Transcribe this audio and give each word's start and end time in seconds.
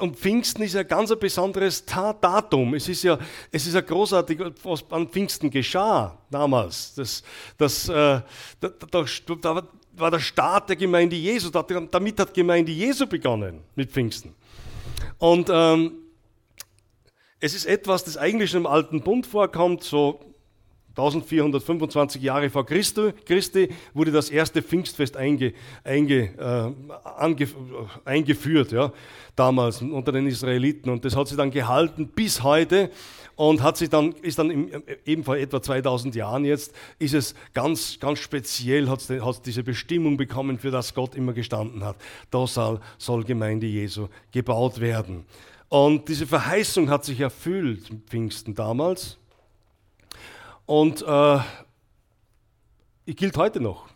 und 0.00 0.16
Pfingsten 0.16 0.62
ist 0.62 0.74
ja 0.74 0.82
ganz 0.82 1.10
ein 1.10 1.18
besonderes 1.18 1.84
Datum. 1.84 2.74
Es 2.74 2.88
ist 2.88 3.02
ja, 3.02 3.18
es 3.50 3.66
ist 3.66 3.74
ja 3.74 3.80
großartig, 3.80 4.40
was 4.62 4.84
an 4.90 5.08
Pfingsten 5.08 5.50
geschah 5.50 6.18
damals. 6.30 6.94
Das, 6.94 7.22
das, 7.56 7.88
äh, 7.88 7.92
da, 7.92 8.68
da, 8.90 9.04
da, 9.40 9.62
war 9.92 10.10
der 10.10 10.20
Start 10.20 10.68
der 10.68 10.76
Gemeinde 10.76 11.16
Jesu. 11.16 11.50
Damit 11.50 12.18
hat 12.18 12.34
Gemeinde 12.34 12.72
Jesu 12.72 13.06
begonnen 13.06 13.60
mit 13.74 13.90
Pfingsten. 13.90 14.34
Und 15.18 15.48
ähm, 15.52 15.92
es 17.40 17.54
ist 17.54 17.66
etwas, 17.66 18.04
das 18.04 18.16
eigentlich 18.16 18.50
schon 18.50 18.60
im 18.60 18.66
Alten 18.66 19.02
Bund 19.02 19.26
vorkommt, 19.26 19.82
so 19.82 20.20
1425 21.00 22.22
Jahre 22.22 22.50
vor 22.50 22.66
Christi, 22.66 23.12
Christi 23.24 23.68
wurde 23.94 24.12
das 24.12 24.30
erste 24.30 24.62
Pfingstfest 24.62 25.16
einge, 25.16 25.52
einge, 25.84 26.30
äh, 26.38 26.72
ange, 27.16 27.48
eingeführt, 28.04 28.72
ja, 28.72 28.92
damals 29.36 29.82
unter 29.82 30.12
den 30.12 30.26
Israeliten. 30.26 30.90
Und 30.90 31.04
das 31.04 31.16
hat 31.16 31.28
sich 31.28 31.36
dann 31.36 31.50
gehalten 31.50 32.08
bis 32.08 32.42
heute 32.42 32.90
und 33.36 33.62
hat 33.62 33.78
sich 33.78 33.88
dann, 33.88 34.12
ist 34.22 34.38
dann 34.38 34.50
im, 34.50 34.70
eben 35.06 35.24
vor 35.24 35.36
etwa 35.36 35.62
2000 35.62 36.14
Jahren 36.14 36.44
jetzt, 36.44 36.74
ist 36.98 37.14
es 37.14 37.34
ganz, 37.54 37.98
ganz 37.98 38.18
speziell, 38.18 38.88
hat 38.88 39.00
es 39.00 39.42
diese 39.42 39.62
Bestimmung 39.62 40.18
bekommen, 40.18 40.58
für 40.58 40.70
das 40.70 40.94
Gott 40.94 41.14
immer 41.14 41.32
gestanden 41.32 41.82
hat. 41.84 41.96
Da 42.30 42.46
soll, 42.46 42.80
soll 42.98 43.24
Gemeinde 43.24 43.66
Jesu 43.66 44.08
gebaut 44.30 44.80
werden. 44.80 45.24
Und 45.70 46.08
diese 46.08 46.26
Verheißung 46.26 46.90
hat 46.90 47.04
sich 47.04 47.20
erfüllt 47.20 47.90
Pfingsten 48.08 48.54
damals. 48.54 49.19
Und 50.70 51.02
äh, 51.02 51.38
gilt 53.06 53.36
heute 53.36 53.58
noch. 53.58 53.88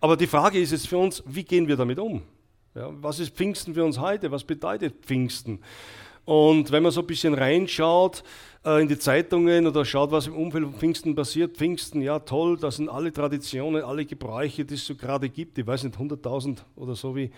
Aber 0.00 0.16
die 0.16 0.28
Frage 0.28 0.60
ist 0.60 0.70
jetzt 0.70 0.86
für 0.86 0.98
uns, 0.98 1.20
wie 1.26 1.42
gehen 1.42 1.66
wir 1.66 1.76
damit 1.76 1.98
um? 1.98 2.22
Ja, 2.76 2.90
was 2.92 3.18
ist 3.18 3.34
Pfingsten 3.34 3.74
für 3.74 3.84
uns 3.84 3.98
heute? 3.98 4.30
Was 4.30 4.44
bedeutet 4.44 5.04
Pfingsten? 5.04 5.58
Und 6.24 6.70
wenn 6.70 6.84
man 6.84 6.92
so 6.92 7.00
ein 7.00 7.08
bisschen 7.08 7.34
reinschaut 7.34 8.22
äh, 8.64 8.80
in 8.80 8.88
die 8.88 8.98
Zeitungen 8.98 9.66
oder 9.66 9.84
schaut, 9.84 10.10
was 10.10 10.26
im 10.26 10.34
Umfeld 10.34 10.64
von 10.64 10.74
Pfingsten 10.74 11.14
passiert, 11.14 11.56
Pfingsten, 11.56 12.00
ja 12.00 12.18
toll, 12.18 12.58
das 12.58 12.76
sind 12.76 12.88
alle 12.88 13.12
Traditionen, 13.12 13.82
alle 13.82 14.04
Gebräuche, 14.06 14.64
die 14.64 14.74
es 14.74 14.86
so 14.86 14.94
gerade 14.94 15.28
gibt. 15.28 15.58
Ich 15.58 15.66
weiß 15.66 15.84
nicht, 15.84 15.96
100.000 15.96 16.58
oder 16.76 16.94
so 16.94 17.14
wie 17.14 17.30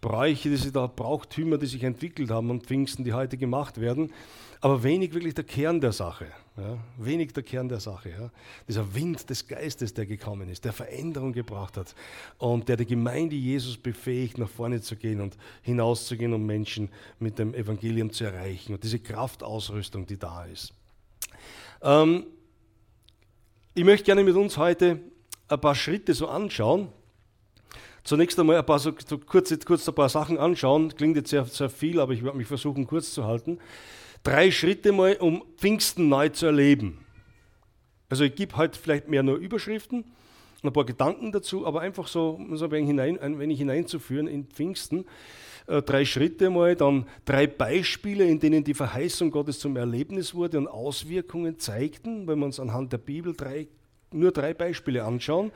Bräuche, 0.00 0.50
die 0.50 0.56
sich 0.56 0.72
da, 0.72 0.86
Brauchtümer, 0.86 1.58
die 1.58 1.66
sich 1.66 1.82
entwickelt 1.82 2.30
haben 2.30 2.50
und 2.50 2.66
Pfingsten, 2.66 3.04
die 3.04 3.12
heute 3.12 3.36
gemacht 3.36 3.80
werden. 3.80 4.12
Aber 4.60 4.82
wenig 4.82 5.12
wirklich 5.12 5.34
der 5.34 5.44
Kern 5.44 5.80
der 5.80 5.92
Sache. 5.92 6.26
Ja, 6.56 6.78
wenig 6.96 7.34
der 7.34 7.42
Kern 7.42 7.68
der 7.68 7.80
Sache. 7.80 8.08
Ja. 8.10 8.30
Dieser 8.66 8.94
Wind 8.94 9.28
des 9.28 9.46
Geistes, 9.46 9.92
der 9.92 10.06
gekommen 10.06 10.48
ist, 10.48 10.64
der 10.64 10.72
Veränderung 10.72 11.32
gebracht 11.32 11.76
hat 11.76 11.94
und 12.38 12.68
der 12.68 12.78
die 12.78 12.86
Gemeinde 12.86 13.36
Jesus 13.36 13.76
befähigt, 13.76 14.38
nach 14.38 14.48
vorne 14.48 14.80
zu 14.80 14.96
gehen 14.96 15.20
und 15.20 15.36
hinauszugehen, 15.60 16.32
um 16.32 16.46
Menschen 16.46 16.88
mit 17.18 17.38
dem 17.38 17.52
Evangelium 17.54 18.10
zu 18.10 18.24
erreichen. 18.24 18.72
Und 18.72 18.82
diese 18.82 18.98
Kraftausrüstung, 18.98 20.06
die 20.06 20.18
da 20.18 20.46
ist. 20.46 20.65
Ähm, 21.86 22.26
ich 23.74 23.84
möchte 23.84 24.04
gerne 24.04 24.22
mit 24.22 24.36
uns 24.36 24.58
heute 24.58 25.00
ein 25.48 25.60
paar 25.60 25.74
Schritte 25.74 26.12
so 26.12 26.28
anschauen. 26.28 26.88
Zunächst 28.04 28.38
einmal 28.38 28.58
ein 28.58 28.66
paar 28.66 28.78
so, 28.78 28.92
so 29.06 29.16
kurz, 29.16 29.56
kurz 29.64 29.88
ein 29.88 29.94
paar 29.94 30.10
Sachen 30.10 30.38
anschauen. 30.38 30.94
Klingt 30.94 31.16
jetzt 31.16 31.30
sehr, 31.30 31.46
sehr 31.46 31.70
viel, 31.70 32.00
aber 32.00 32.12
ich 32.12 32.22
werde 32.22 32.36
mich 32.36 32.46
versuchen, 32.46 32.86
kurz 32.86 33.14
zu 33.14 33.24
halten 33.24 33.58
drei 34.26 34.50
Schritte 34.50 34.90
mal, 34.90 35.16
um 35.18 35.44
Pfingsten 35.56 36.08
neu 36.08 36.28
zu 36.30 36.46
erleben. 36.46 36.98
Also 38.08 38.24
ich 38.24 38.34
gebe 38.34 38.56
heute 38.56 38.76
vielleicht 38.78 39.08
mehr 39.08 39.22
nur 39.22 39.36
Überschriften 39.36 40.00
und 40.62 40.70
ein 40.70 40.72
paar 40.72 40.84
Gedanken 40.84 41.30
dazu, 41.30 41.64
aber 41.64 41.80
einfach 41.80 42.08
so, 42.08 42.40
so 42.54 42.64
ein, 42.64 42.70
wenig 42.72 42.88
hinein, 42.88 43.20
ein 43.20 43.38
wenig 43.38 43.58
hineinzuführen 43.58 44.26
in 44.26 44.46
Pfingsten. 44.46 45.06
Äh, 45.66 45.82
drei 45.82 46.04
Schritte 46.04 46.50
mal, 46.50 46.76
dann 46.76 47.06
drei 47.24 47.46
Beispiele, 47.46 48.24
in 48.24 48.38
denen 48.38 48.62
die 48.62 48.74
Verheißung 48.74 49.30
Gottes 49.30 49.58
zum 49.58 49.76
Erlebnis 49.76 50.34
wurde 50.34 50.58
und 50.58 50.68
Auswirkungen 50.68 51.58
zeigten, 51.58 52.26
wenn 52.26 52.38
wir 52.38 52.46
uns 52.46 52.60
anhand 52.60 52.92
der 52.92 52.98
Bibel 52.98 53.34
drei, 53.34 53.66
nur 54.12 54.30
drei 54.30 54.54
Beispiele 54.54 55.04
anschauen. 55.04 55.50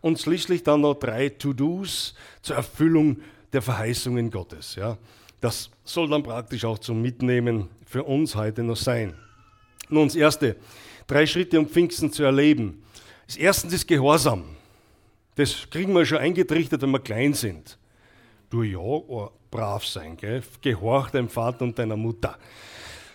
Und 0.00 0.18
schließlich 0.18 0.64
dann 0.64 0.80
noch 0.80 0.94
drei 0.94 1.28
To-Dos 1.28 2.14
zur 2.42 2.56
Erfüllung 2.56 3.18
der 3.52 3.62
Verheißungen 3.62 4.30
Gottes. 4.30 4.74
Ja. 4.74 4.98
Das 5.40 5.70
soll 5.84 6.08
dann 6.08 6.22
praktisch 6.22 6.64
auch 6.64 6.78
zum 6.78 7.02
Mitnehmen 7.02 7.68
für 7.84 8.04
uns 8.04 8.34
heute 8.34 8.62
noch 8.62 8.76
sein. 8.76 9.14
Nun, 9.88 10.08
das 10.08 10.16
Erste, 10.16 10.56
drei 11.06 11.26
Schritte, 11.26 11.58
um 11.58 11.68
Pfingsten 11.68 12.12
zu 12.12 12.22
erleben. 12.22 12.82
Das 13.26 13.36
Erste 13.36 13.68
ist 13.68 13.86
Gehorsam. 13.86 14.44
Das 15.34 15.68
kriegen 15.70 15.92
wir 15.94 16.04
schon 16.04 16.18
eingetrichtert, 16.18 16.82
wenn 16.82 16.90
wir 16.90 17.00
klein 17.00 17.34
sind. 17.34 17.78
Du 18.52 18.62
ja, 18.64 19.30
brav 19.50 19.82
sein, 19.86 20.14
gell? 20.18 20.42
gehorch 20.60 21.08
deinem 21.08 21.30
Vater 21.30 21.64
und 21.64 21.78
deiner 21.78 21.96
Mutter. 21.96 22.36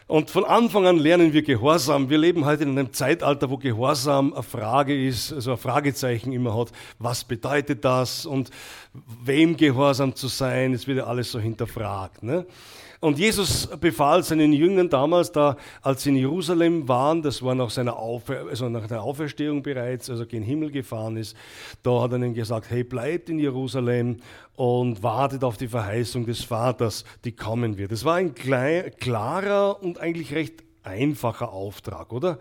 Und 0.08 0.32
von 0.32 0.44
Anfang 0.44 0.88
an 0.88 0.98
lernen 0.98 1.32
wir 1.32 1.44
Gehorsam. 1.44 2.10
Wir 2.10 2.18
leben 2.18 2.44
heute 2.44 2.64
in 2.64 2.72
einem 2.72 2.92
Zeitalter, 2.92 3.52
wo 3.52 3.58
Gehorsam 3.58 4.34
eine 4.34 4.42
Frage 4.42 5.00
ist, 5.00 5.32
also 5.32 5.52
ein 5.52 5.60
Fragezeichen 5.60 6.32
immer 6.32 6.58
hat. 6.58 6.72
Was 6.98 7.24
bedeutet 7.24 7.86
das 7.86 8.26
und 8.26 8.50
wem 9.24 9.56
Gehorsam 9.58 10.16
zu 10.16 10.28
sein? 10.28 10.74
Es 10.74 10.88
wird 10.88 10.98
ja 10.98 11.04
alles 11.04 11.32
so 11.32 11.40
hinterfragt. 11.40 12.24
Ne? 12.24 12.48
Und 13.00 13.20
Jesus 13.20 13.68
befahl 13.80 14.24
seinen 14.24 14.54
Jüngern 14.54 14.90
damals, 14.90 15.32
da, 15.32 15.56
als 15.84 16.02
sie 16.02 16.10
in 16.10 16.16
Jerusalem 16.16 16.88
waren, 16.88 17.22
das 17.22 17.44
war 17.44 17.54
nach 17.54 17.70
seiner 17.70 17.96
also 17.96 18.70
nach 18.70 18.88
der 18.88 19.04
Auferstehung 19.04 19.62
bereits, 19.62 20.10
also 20.10 20.26
gen 20.26 20.42
Himmel 20.42 20.72
gefahren 20.72 21.16
ist, 21.16 21.38
da 21.84 22.02
hat 22.02 22.12
er 22.12 22.18
ihnen 22.18 22.34
gesagt, 22.34 22.72
hey, 22.72 22.84
bleibt 22.84 23.30
in 23.30 23.38
Jerusalem 23.38 24.18
und 24.56 25.04
wartet 25.04 25.44
auf 25.44 25.58
die 25.58 25.68
Verheißung 25.68 26.26
des 26.26 26.44
Vaters, 26.44 27.04
die 27.24 27.34
kommen 27.34 27.78
wird. 27.78 27.92
Das 27.92 28.04
war 28.04 28.16
ein 28.16 28.34
klarer 28.34 29.82
und 29.84 30.00
eigentlich 30.00 30.34
recht 30.34 30.64
einfacher 30.82 31.52
Auftrag, 31.52 32.12
oder? 32.12 32.40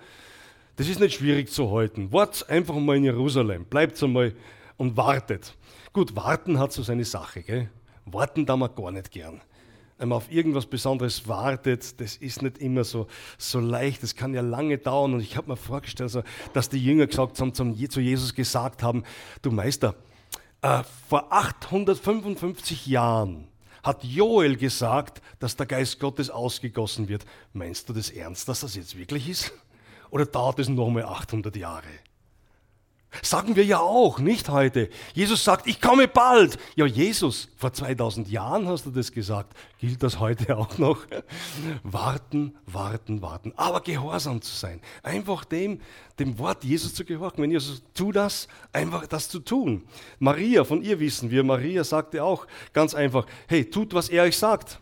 Das 0.76 0.88
ist 0.88 1.00
nicht 1.00 1.18
schwierig 1.18 1.50
zu 1.50 1.70
halten. 1.70 2.12
Wart 2.12 2.48
einfach 2.48 2.76
mal 2.76 2.96
in 2.96 3.04
Jerusalem, 3.04 3.66
bleibt 3.66 4.02
einmal 4.02 4.34
und 4.78 4.96
wartet. 4.96 5.54
Gut, 5.92 6.16
warten 6.16 6.58
hat 6.58 6.72
so 6.72 6.82
seine 6.82 7.04
Sache, 7.04 7.42
gell? 7.42 7.68
Warten 8.06 8.46
da 8.46 8.56
mal 8.56 8.68
gar 8.68 8.90
nicht 8.90 9.10
gern 9.10 9.42
wenn 9.98 10.08
man 10.08 10.16
auf 10.16 10.30
irgendwas 10.30 10.66
Besonderes 10.66 11.26
wartet, 11.26 12.00
das 12.00 12.16
ist 12.16 12.42
nicht 12.42 12.58
immer 12.58 12.84
so, 12.84 13.06
so 13.38 13.60
leicht, 13.60 14.02
das 14.02 14.14
kann 14.14 14.34
ja 14.34 14.42
lange 14.42 14.78
dauern. 14.78 15.14
Und 15.14 15.20
ich 15.20 15.36
habe 15.36 15.50
mir 15.50 15.56
vorgestellt, 15.56 16.14
also, 16.14 16.22
dass 16.52 16.68
die 16.68 16.82
Jünger 16.82 17.06
gesagt 17.06 17.40
haben, 17.40 17.54
zum, 17.54 17.90
zu 17.90 18.00
Jesus 18.00 18.34
gesagt 18.34 18.82
haben, 18.82 19.04
du 19.42 19.50
Meister, 19.50 19.94
äh, 20.62 20.82
vor 21.08 21.32
855 21.32 22.86
Jahren 22.86 23.48
hat 23.82 24.02
Joel 24.02 24.56
gesagt, 24.56 25.22
dass 25.38 25.56
der 25.56 25.66
Geist 25.66 26.00
Gottes 26.00 26.28
ausgegossen 26.28 27.08
wird. 27.08 27.24
Meinst 27.52 27.88
du 27.88 27.92
das 27.92 28.10
ernst, 28.10 28.48
dass 28.48 28.60
das 28.60 28.74
jetzt 28.74 28.98
wirklich 28.98 29.28
ist? 29.28 29.52
Oder 30.10 30.26
dauert 30.26 30.58
es 30.58 30.68
noch 30.68 30.90
mal 30.90 31.04
800 31.04 31.54
Jahre? 31.56 31.86
Sagen 33.22 33.56
wir 33.56 33.64
ja 33.64 33.78
auch, 33.78 34.18
nicht 34.18 34.48
heute. 34.48 34.90
Jesus 35.14 35.42
sagt, 35.42 35.66
ich 35.66 35.80
komme 35.80 36.06
bald. 36.06 36.58
Ja, 36.74 36.86
Jesus, 36.86 37.48
vor 37.56 37.72
2000 37.72 38.28
Jahren 38.28 38.68
hast 38.68 38.86
du 38.86 38.90
das 38.90 39.12
gesagt. 39.12 39.56
Gilt 39.78 40.02
das 40.02 40.20
heute 40.20 40.56
auch 40.56 40.78
noch? 40.78 40.98
Warten, 41.82 42.54
warten, 42.66 43.22
warten. 43.22 43.52
Aber 43.56 43.80
gehorsam 43.80 44.42
zu 44.42 44.54
sein. 44.54 44.80
Einfach 45.02 45.44
dem, 45.44 45.80
dem 46.18 46.38
Wort 46.38 46.64
Jesus 46.64 46.94
zu 46.94 47.04
gehorchen. 47.04 47.42
Wenn 47.42 47.50
Jesus 47.50 47.82
tu 47.94 48.12
das, 48.12 48.48
einfach 48.72 49.06
das 49.06 49.28
zu 49.28 49.40
tun. 49.40 49.84
Maria, 50.18 50.64
von 50.64 50.82
ihr 50.82 51.00
wissen 51.00 51.30
wir, 51.30 51.42
Maria 51.42 51.84
sagte 51.84 52.22
auch 52.22 52.46
ganz 52.72 52.94
einfach, 52.94 53.26
hey, 53.48 53.68
tut, 53.68 53.94
was 53.94 54.08
er 54.08 54.24
euch 54.24 54.36
sagt. 54.36 54.80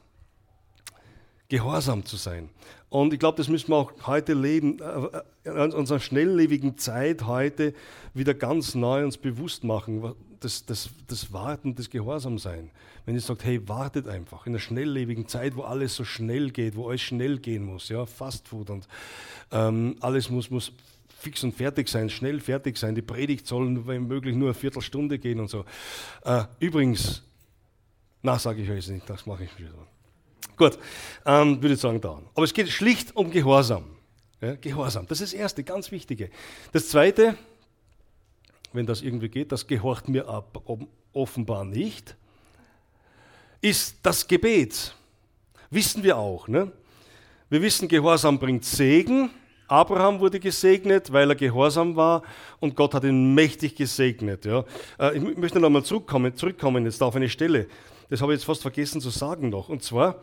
Gehorsam 1.49 2.05
zu 2.05 2.17
sein. 2.17 2.49
Und 2.89 3.13
ich 3.13 3.19
glaube, 3.19 3.37
das 3.37 3.49
müssen 3.49 3.71
wir 3.71 3.77
auch 3.77 3.93
heute 4.07 4.35
leben, 4.35 4.79
äh, 4.79 5.49
äh, 5.49 5.67
in 5.67 5.73
unserer 5.73 6.01
schnelllebigen 6.01 6.79
Zeit 6.79 7.27
heute 7.27 7.75
wieder 8.15 8.35
ganz 8.35 8.75
neu 8.75 9.05
uns 9.05 9.19
bewusst 9.19 9.65
machen, 9.65 10.15
das, 10.41 10.65
das, 10.65 10.91
das 11.09 11.33
Warten, 11.33 11.75
das 11.75 11.91
Gehorsamsein. 11.91 12.71
Wenn 13.05 13.17
ich 13.17 13.25
sage, 13.25 13.41
hey, 13.43 13.69
wartet 13.69 14.07
einfach, 14.07 14.47
in 14.47 14.53
einer 14.53 14.61
schnelllebigen 14.61 15.27
Zeit, 15.27 15.57
wo 15.57 15.63
alles 15.63 15.97
so 15.97 16.05
schnell 16.05 16.51
geht, 16.51 16.77
wo 16.77 16.89
alles 16.89 17.03
schnell 17.03 17.39
gehen 17.39 17.65
muss, 17.65 17.89
ja, 17.89 18.07
Fastfood 18.07 18.71
und 18.71 18.89
ähm, 19.51 19.97
alles 20.01 20.31
muss, 20.31 20.51
muss 20.51 20.73
fix 21.19 21.43
und 21.43 21.55
fertig 21.55 21.89
sein, 21.89 22.11
schnell 22.11 22.41
fertig 22.41 22.77
sein, 22.79 22.95
die 22.95 23.03
Predigt 23.03 23.47
soll, 23.47 23.87
wenn 23.87 24.07
möglich, 24.07 24.37
nur 24.37 24.49
eine 24.49 24.55
Viertelstunde 24.55 25.19
gehen 25.19 25.41
und 25.41 25.49
so. 25.49 25.65
Äh, 26.25 26.45
übrigens, 26.61 27.23
na, 28.23 28.39
sage 28.39 28.63
ich 28.63 28.71
euch 28.71 28.89
nicht, 28.89 29.09
das 29.11 29.27
mache 29.27 29.45
ich 29.45 29.59
wieder. 29.59 29.94
Gut, 30.57 30.79
ähm, 31.27 31.61
würde 31.63 31.75
ich 31.75 31.81
sagen, 31.81 32.01
dauern. 32.01 32.27
Aber 32.35 32.45
es 32.45 32.55
geht 32.55 32.69
schlicht 32.69 33.17
um 33.17 33.31
Gehorsam. 33.31 33.85
Ja, 34.41 34.55
Gehorsam, 34.55 35.07
das 35.07 35.21
ist 35.21 35.33
das 35.33 35.41
Erste, 35.41 35.65
ganz 35.65 35.91
Wichtige. 35.91 36.31
Das 36.73 36.89
Zweite, 36.89 37.37
wenn 38.73 38.87
das 38.87 39.03
irgendwie 39.03 39.29
geht, 39.29 39.53
das 39.53 39.67
gehorcht 39.67 40.09
mir 40.09 40.29
ab, 40.29 40.63
offenbar 41.13 41.65
nicht, 41.65 42.17
ist 43.61 43.97
das 44.03 44.27
Gebet. 44.27 44.95
Wissen 45.71 46.03
wir 46.03 46.19
auch. 46.19 46.49
Ne? 46.49 46.71
Wir 47.49 47.63
wissen, 47.63 47.89
Gehorsam 47.89 48.39
bringt 48.39 48.65
Segen. 48.65 49.31
Abraham 49.67 50.21
wurde 50.21 50.41
gesegnet, 50.41 51.13
weil 51.13 51.31
er 51.31 51.37
gehorsam 51.37 51.97
war 51.97 52.23
und 52.61 52.77
Gott 52.77 52.93
hat 52.95 53.05
ihn 53.05 53.35
mächtig 53.35 53.75
gesegnet. 53.75 54.45
Ja. 54.45 54.65
Äh, 54.99 55.17
ich 55.17 55.37
möchte 55.39 55.59
noch 55.59 55.69
einmal 55.69 55.83
zurückkommen, 55.83 56.37
zurückkommen 56.37 56.85
jetzt 56.85 57.03
auf 57.03 57.17
eine 57.17 57.31
Stelle. 57.31 57.67
Das 58.11 58.21
habe 58.21 58.33
ich 58.33 58.41
jetzt 58.41 58.45
fast 58.45 58.61
vergessen 58.61 59.01
zu 59.01 59.11
sagen 59.11 59.49
noch. 59.49 59.71
Und 59.71 59.83
zwar, 59.83 60.21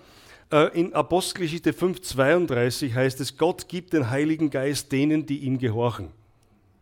in 0.74 0.94
Apostelgeschichte 0.94 1.72
5,32 1.72 2.94
heißt 2.94 3.22
es, 3.22 3.38
Gott 3.38 3.68
gibt 3.68 3.94
den 3.94 4.10
Heiligen 4.10 4.50
Geist 4.50 4.92
denen, 4.92 5.26
die 5.26 5.40
ihm 5.40 5.58
gehorchen. 5.58 6.10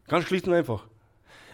Ganz 0.07 0.25
schlicht 0.25 0.47
und 0.47 0.53
einfach. 0.53 0.87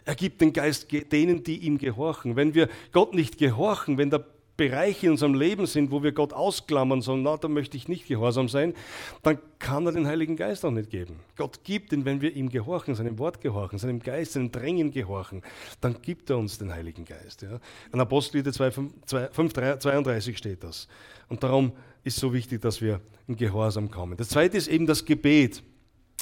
Er 0.06 0.15
gibt 0.15 0.39
den 0.39 0.53
Geist 0.53 0.88
denen, 1.12 1.44
die 1.44 1.57
ihm 1.57 1.77
gehorchen. 1.77 2.35
Wenn 2.35 2.53
wir 2.53 2.69
Gott 2.91 3.13
nicht 3.13 3.38
gehorchen, 3.38 3.97
wenn 3.97 4.09
da 4.09 4.23
Bereiche 4.57 5.07
in 5.07 5.13
unserem 5.13 5.33
Leben 5.33 5.65
sind, 5.65 5.91
wo 5.91 6.01
wir 6.01 6.13
Gott 6.13 6.31
ausklammern, 6.31 7.01
sagen, 7.01 7.23
na, 7.23 7.35
da 7.35 7.50
möchte 7.50 7.75
ich 7.75 7.89
nicht 7.89 8.07
gehorsam 8.07 8.47
sein, 8.47 8.73
dann 9.21 9.38
kann 9.59 9.85
er 9.85 9.91
den 9.91 10.07
Heiligen 10.07 10.38
Geist 10.38 10.63
auch 10.63 10.71
nicht 10.71 10.89
geben. 10.89 11.19
Gott 11.35 11.65
gibt 11.65 11.91
ihn, 11.91 12.06
wenn 12.06 12.21
wir 12.21 12.33
ihm 12.33 12.50
gehorchen, 12.50 12.95
seinem 12.95 13.19
Wort 13.19 13.41
gehorchen, 13.41 13.79
seinem 13.79 14.00
Geist, 14.00 14.33
seinem 14.33 14.51
Drängen 14.51 14.91
gehorchen, 14.91 15.41
dann 15.81 16.01
gibt 16.01 16.29
er 16.29 16.38
uns 16.38 16.57
den 16.57 16.73
Heiligen 16.73 17.03
Geist. 17.03 17.41
Ja. 17.41 17.59
In 17.91 18.00
Apostelgeschichte 18.00 18.65
5,32 18.65 20.38
steht 20.38 20.63
das. 20.63 20.88
Und 21.27 21.44
darum 21.44 21.73
ist 22.05 22.17
so 22.17 22.33
wichtig, 22.33 22.61
dass 22.61 22.81
wir 22.81 23.01
in 23.27 23.35
Gehorsam 23.35 23.91
kommen. 23.91 24.15
Das 24.15 24.29
zweite 24.29 24.55
ist 24.55 24.67
eben 24.67 24.85
das 24.85 25.03
Gebet 25.03 25.61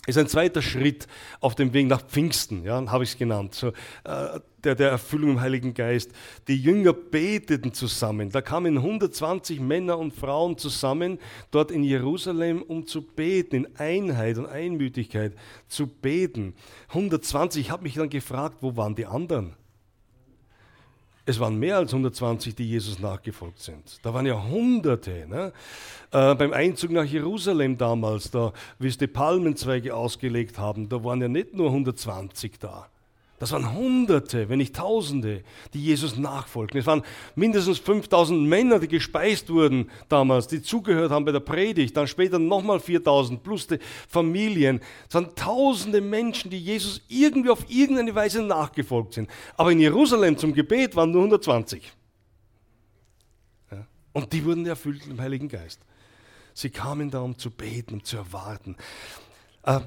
ist 0.06 0.18
ein 0.18 0.28
zweiter 0.28 0.62
Schritt 0.62 1.08
auf 1.40 1.56
dem 1.56 1.74
Weg 1.74 1.88
nach 1.88 2.02
Pfingsten, 2.02 2.66
ja, 2.66 2.86
habe 2.92 3.06
ich 3.06 3.12
es 3.12 3.18
genannt, 3.18 3.56
so, 3.56 3.70
äh, 4.04 4.40
der, 4.64 4.76
der 4.76 4.90
Erfüllung 4.90 5.32
im 5.32 5.42
Heiligen 5.42 5.74
Geist. 5.74 6.12
Die 6.48 6.58
Jünger 6.58 6.94
beteten 6.94 7.74
zusammen. 7.74 8.30
Da 8.30 8.42
kamen 8.42 8.78
120 8.78 9.62
Männer 9.62 9.98
und 9.98 10.14
Frauen 10.14 10.58
zusammen 10.58 11.20
dort 11.52 11.72
in 11.72 11.84
Jerusalem, 11.84 12.62
um 12.62 12.86
zu 12.86 13.02
beten, 13.02 13.56
in 13.56 13.76
Einheit 13.78 14.38
und 14.38 14.46
Einmütigkeit 14.46 15.36
zu 15.68 15.88
beten. 15.88 16.54
120, 16.90 17.62
ich 17.62 17.72
habe 17.72 17.84
mich 17.84 17.96
dann 17.96 18.10
gefragt, 18.10 18.58
wo 18.62 18.76
waren 18.76 18.96
die 18.96 19.06
anderen? 19.06 19.56
Es 21.26 21.40
waren 21.40 21.58
mehr 21.58 21.78
als 21.78 21.94
120, 21.94 22.54
die 22.54 22.70
Jesus 22.70 23.00
nachgefolgt 23.00 23.60
sind. 23.60 24.00
Da 24.04 24.14
waren 24.14 24.26
ja 24.26 24.44
Hunderte. 24.44 25.26
Ne? 25.30 25.54
Äh, 26.12 26.36
beim 26.36 26.52
Einzug 26.52 26.92
nach 26.92 27.06
Jerusalem 27.06 27.78
damals, 27.78 28.30
da, 28.30 28.52
wie 28.78 28.88
es 28.88 28.98
die 28.98 29.08
Palmenzweige 29.08 29.96
ausgelegt 29.96 30.58
haben, 30.58 30.90
da 30.90 31.04
waren 31.04 31.22
ja 31.22 31.30
nicht 31.30 31.54
nur 31.54 31.68
120 31.68 32.60
da. 32.60 32.90
Das 33.44 33.52
waren 33.52 33.74
Hunderte, 33.74 34.48
wenn 34.48 34.60
nicht 34.60 34.74
Tausende, 34.74 35.44
die 35.74 35.84
Jesus 35.84 36.16
nachfolgten. 36.16 36.80
Es 36.80 36.86
waren 36.86 37.04
mindestens 37.36 37.78
5000 37.78 38.42
Männer, 38.42 38.80
die 38.80 38.88
gespeist 38.88 39.50
wurden 39.50 39.92
damals, 40.08 40.48
die 40.48 40.62
zugehört 40.62 41.12
haben 41.12 41.26
bei 41.26 41.34
der 41.34 41.42
Predigt. 41.42 41.98
Dann 41.98 42.08
später 42.08 42.40
nochmal 42.40 42.80
4000 42.80 43.44
plus 43.44 43.68
die 43.68 43.80
Familien. 44.08 44.80
Es 45.10 45.16
waren 45.16 45.36
Tausende 45.36 46.00
Menschen, 46.00 46.52
die 46.52 46.58
Jesus 46.58 47.02
irgendwie 47.10 47.50
auf 47.50 47.70
irgendeine 47.70 48.16
Weise 48.16 48.42
nachgefolgt 48.44 49.16
sind. 49.16 49.30
Aber 49.58 49.74
in 49.74 49.80
Jerusalem 49.82 50.38
zum 50.38 50.54
Gebet 50.54 50.96
waren 50.96 51.12
nur 51.12 51.24
120. 51.24 51.92
Ja. 53.72 53.86
Und 54.14 54.32
die 54.32 54.46
wurden 54.46 54.66
erfüllt 54.66 55.06
im 55.06 55.20
Heiligen 55.20 55.50
Geist. 55.50 55.82
Sie 56.54 56.70
kamen 56.70 57.12
da, 57.12 57.20
um 57.20 57.38
zu 57.38 57.52
beten, 57.52 57.96
um 57.96 58.04
zu 58.06 58.16
erwarten. 58.16 58.78
Äh, 59.64 59.82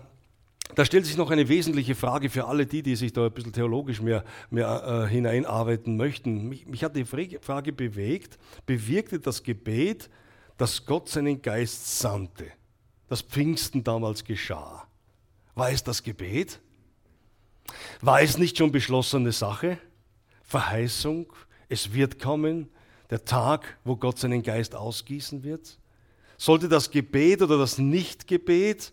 da 0.75 0.85
stellt 0.85 1.07
sich 1.07 1.17
noch 1.17 1.31
eine 1.31 1.49
wesentliche 1.49 1.95
Frage 1.95 2.29
für 2.29 2.47
alle 2.47 2.67
die, 2.67 2.83
die 2.83 2.97
sich 2.97 3.13
da 3.13 3.27
ein 3.27 3.33
bisschen 3.33 3.53
theologisch 3.53 4.01
mehr, 4.01 4.25
mehr 4.51 5.07
äh, 5.07 5.09
hineinarbeiten 5.09 5.97
möchten. 5.97 6.49
Mich, 6.49 6.67
mich, 6.67 6.83
hat 6.83 6.97
die 6.97 7.05
Frage 7.05 7.73
bewegt, 7.73 8.39
bewirkte 8.67 9.21
das 9.21 9.43
Gebet, 9.43 10.11
dass 10.57 10.85
Gott 10.85 11.09
seinen 11.09 11.41
Geist 11.41 11.99
sandte, 11.99 12.47
das 13.09 13.23
Pfingsten 13.23 13.85
damals 13.85 14.25
geschah. 14.25 14.87
War 15.55 15.71
es 15.71 15.85
das 15.85 16.03
Gebet? 16.03 16.61
War 18.01 18.21
es 18.21 18.39
nicht 18.39 18.59
schon 18.59 18.73
beschlossene 18.73 19.33
Sache? 19.33 19.79
Verheißung, 20.43 21.33
es 21.69 21.93
wird 21.93 22.19
kommen, 22.19 22.69
der 23.11 23.25
Tag, 23.25 23.79
wo 23.85 23.97
Gott 23.97 24.19
seinen 24.19 24.43
Geist 24.43 24.75
ausgießen 24.75 25.43
wird? 25.43 25.79
Sollte 26.37 26.69
das 26.69 26.91
Gebet 26.91 27.43
oder 27.43 27.57
das 27.59 27.79
Nichtgebet 27.79 28.93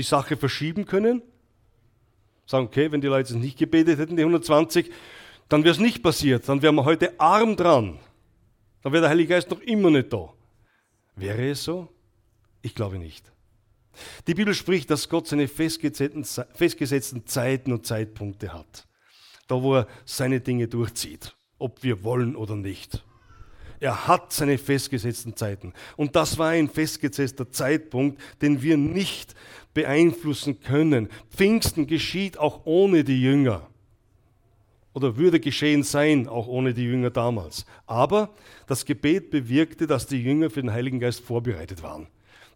die 0.00 0.06
Sache 0.06 0.36
verschieben 0.36 0.86
können. 0.86 1.22
Sagen, 2.46 2.66
okay, 2.66 2.90
wenn 2.90 3.00
die 3.00 3.06
Leute 3.06 3.36
nicht 3.36 3.58
gebetet 3.58 3.98
hätten, 3.98 4.16
die 4.16 4.22
120, 4.22 4.90
dann 5.48 5.62
wäre 5.62 5.74
es 5.74 5.80
nicht 5.80 6.02
passiert. 6.02 6.48
Dann 6.48 6.62
wären 6.62 6.74
wir 6.74 6.84
heute 6.84 7.20
arm 7.20 7.54
dran. 7.54 7.98
Dann 8.82 8.92
wäre 8.92 9.02
der 9.02 9.10
Heilige 9.10 9.34
Geist 9.34 9.50
noch 9.50 9.60
immer 9.60 9.90
nicht 9.90 10.12
da. 10.12 10.32
Wäre 11.16 11.50
es 11.50 11.64
so? 11.64 11.88
Ich 12.62 12.74
glaube 12.74 12.98
nicht. 12.98 13.30
Die 14.26 14.34
Bibel 14.34 14.54
spricht, 14.54 14.90
dass 14.90 15.08
Gott 15.08 15.26
seine 15.26 15.48
festgesetzten 15.48 17.26
Zeiten 17.26 17.72
und 17.72 17.86
Zeitpunkte 17.86 18.54
hat. 18.54 18.86
Da, 19.48 19.62
wo 19.62 19.76
er 19.76 19.86
seine 20.06 20.40
Dinge 20.40 20.66
durchzieht, 20.66 21.34
ob 21.58 21.82
wir 21.82 22.04
wollen 22.04 22.36
oder 22.36 22.56
nicht. 22.56 23.04
Er 23.80 24.06
hat 24.06 24.32
seine 24.32 24.58
festgesetzten 24.58 25.34
Zeiten. 25.34 25.72
Und 25.96 26.14
das 26.14 26.36
war 26.36 26.50
ein 26.50 26.68
festgesetzter 26.68 27.50
Zeitpunkt, 27.50 28.20
den 28.42 28.60
wir 28.62 28.76
nicht 28.76 29.34
beeinflussen 29.72 30.60
können. 30.60 31.08
Pfingsten 31.30 31.86
geschieht 31.86 32.38
auch 32.38 32.66
ohne 32.66 33.04
die 33.04 33.22
Jünger. 33.22 33.66
Oder 34.92 35.16
würde 35.16 35.40
geschehen 35.40 35.82
sein, 35.82 36.28
auch 36.28 36.46
ohne 36.46 36.74
die 36.74 36.84
Jünger 36.84 37.10
damals. 37.10 37.64
Aber 37.86 38.34
das 38.66 38.84
Gebet 38.84 39.30
bewirkte, 39.30 39.86
dass 39.86 40.06
die 40.06 40.22
Jünger 40.22 40.50
für 40.50 40.60
den 40.60 40.72
Heiligen 40.72 41.00
Geist 41.00 41.20
vorbereitet 41.20 41.82
waren. 41.82 42.06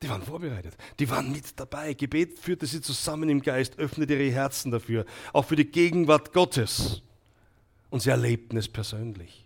Die 0.03 0.11
waren 0.11 0.23
vorbereitet. 0.23 0.77
Die 0.99 1.09
waren 1.09 1.33
mit 1.33 1.59
dabei. 1.59 1.95
Gebet 1.95 2.39
führte 2.39 2.67
sie 2.67 2.83
zusammen 2.83 3.31
im 3.31 3.41
Geist, 3.41 3.79
öffnete 3.79 4.15
ihre 4.15 4.35
Herzen 4.35 4.71
dafür, 4.71 5.07
auch 5.33 5.47
für 5.47 5.57
die 5.57 5.65
Gegenwart 5.65 6.35
Gottes. 6.35 7.01
Und 7.89 8.01
sie 8.01 8.11
erlebten 8.11 8.59
es 8.59 8.69
persönlich. 8.69 9.44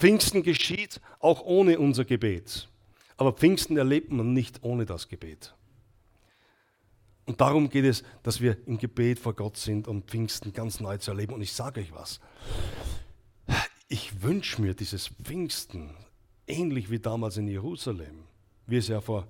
Pfingsten 0.00 0.42
geschieht 0.42 0.98
auch 1.18 1.42
ohne 1.42 1.78
unser 1.78 2.06
Gebet. 2.06 2.68
Aber 3.18 3.34
Pfingsten 3.34 3.76
erlebt 3.76 4.10
man 4.10 4.32
nicht 4.32 4.60
ohne 4.62 4.86
das 4.86 5.08
Gebet. 5.08 5.54
Und 7.26 7.42
darum 7.42 7.68
geht 7.68 7.84
es, 7.84 8.02
dass 8.22 8.40
wir 8.40 8.56
im 8.66 8.78
Gebet 8.78 9.18
vor 9.18 9.34
Gott 9.34 9.58
sind, 9.58 9.86
um 9.86 10.02
Pfingsten 10.02 10.54
ganz 10.54 10.80
neu 10.80 10.96
zu 10.96 11.10
erleben. 11.10 11.34
Und 11.34 11.42
ich 11.42 11.52
sage 11.52 11.80
euch 11.80 11.92
was. 11.92 12.18
Ich 13.88 14.22
wünsche 14.22 14.62
mir 14.62 14.72
dieses 14.72 15.08
Pfingsten, 15.08 15.94
ähnlich 16.46 16.90
wie 16.90 16.98
damals 16.98 17.36
in 17.36 17.46
Jerusalem, 17.46 18.24
wie 18.66 18.78
es 18.78 18.88
ja 18.88 19.02
vor 19.02 19.24
ein 19.24 19.28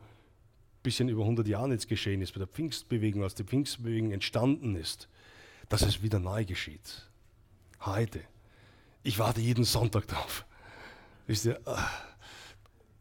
bisschen 0.85 1.09
über 1.09 1.23
100 1.23 1.49
Jahren 1.49 1.73
jetzt 1.73 1.89
geschehen 1.89 2.23
ist, 2.23 2.33
bei 2.33 2.39
der 2.39 2.47
Pfingstbewegung, 2.47 3.25
als 3.25 3.35
die 3.35 3.45
Pfingstbewegung 3.45 4.13
entstanden 4.13 4.77
ist, 4.77 5.09
dass 5.69 5.83
es 5.83 6.01
wieder 6.01 6.21
neu 6.21 6.45
geschieht. 6.45 7.09
Heute. 7.81 8.21
Ich 9.03 9.19
warte 9.19 9.41
jeden 9.41 9.65
Sonntag 9.65 10.07
drauf. 10.07 10.45
Wisst 11.31 11.45
ihr, 11.45 11.61
ah, 11.65 11.89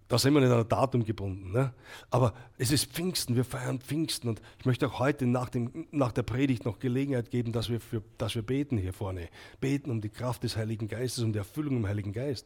da 0.07 0.19
sind 0.19 0.35
wir 0.35 0.39
nicht 0.39 0.51
an 0.51 0.59
ein 0.59 0.69
Datum 0.69 1.03
gebunden. 1.03 1.51
Ne? 1.51 1.73
Aber 2.11 2.35
es 2.59 2.69
ist 2.69 2.91
Pfingsten, 2.93 3.35
wir 3.35 3.44
feiern 3.44 3.80
Pfingsten 3.80 4.30
und 4.30 4.39
ich 4.59 4.65
möchte 4.68 4.85
auch 4.85 4.99
heute 4.99 5.25
nach, 5.25 5.49
dem, 5.49 5.87
nach 5.89 6.11
der 6.11 6.21
Predigt 6.21 6.63
noch 6.63 6.77
Gelegenheit 6.77 7.31
geben, 7.31 7.54
dass 7.54 7.69
wir, 7.69 7.80
für, 7.80 8.04
dass 8.19 8.35
wir 8.35 8.44
beten 8.44 8.77
hier 8.77 8.94
vorne. 8.94 9.30
Beten 9.59 9.89
um 9.89 9.99
die 9.99 10.09
Kraft 10.09 10.44
des 10.44 10.57
Heiligen 10.57 10.87
Geistes, 10.87 11.23
um 11.23 11.33
die 11.33 11.39
Erfüllung 11.39 11.77
im 11.77 11.87
Heiligen 11.87 12.13
Geist. 12.13 12.45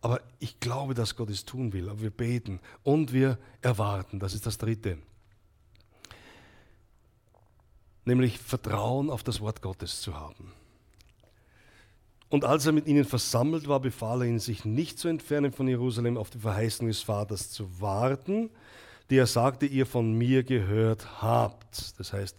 Aber 0.00 0.20
ich 0.38 0.60
glaube, 0.60 0.94
dass 0.94 1.16
Gott 1.16 1.30
es 1.30 1.44
tun 1.44 1.72
will. 1.72 1.88
Aber 1.88 2.00
wir 2.00 2.10
beten 2.10 2.60
und 2.84 3.12
wir 3.12 3.36
erwarten. 3.62 4.20
Das 4.20 4.32
ist 4.32 4.46
das 4.46 4.58
Dritte. 4.58 4.98
Nämlich 8.04 8.38
Vertrauen 8.38 9.10
auf 9.10 9.24
das 9.24 9.40
Wort 9.40 9.60
Gottes 9.60 10.02
zu 10.02 10.14
haben. 10.14 10.52
Und 12.30 12.44
als 12.44 12.66
er 12.66 12.72
mit 12.72 12.86
ihnen 12.86 13.04
versammelt 13.04 13.68
war, 13.68 13.80
befahl 13.80 14.22
er 14.22 14.28
ihnen, 14.28 14.38
sich 14.38 14.64
nicht 14.64 14.98
zu 14.98 15.08
entfernen 15.08 15.52
von 15.52 15.66
Jerusalem, 15.66 16.18
auf 16.18 16.30
die 16.30 16.38
Verheißung 16.38 16.88
des 16.88 17.02
Vaters 17.02 17.50
zu 17.50 17.80
warten, 17.80 18.50
die 19.08 19.16
er 19.16 19.26
sagte, 19.26 19.64
ihr 19.64 19.86
von 19.86 20.12
mir 20.12 20.42
gehört 20.42 21.22
habt. 21.22 21.98
Das 21.98 22.12
heißt, 22.12 22.36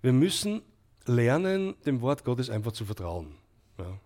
wir 0.00 0.12
müssen 0.12 0.62
lernen, 1.04 1.74
dem 1.84 2.00
Wort 2.00 2.24
Gottes 2.24 2.48
einfach 2.48 2.72
zu 2.72 2.86
vertrauen. 2.86 3.34
Ja. 3.78 3.98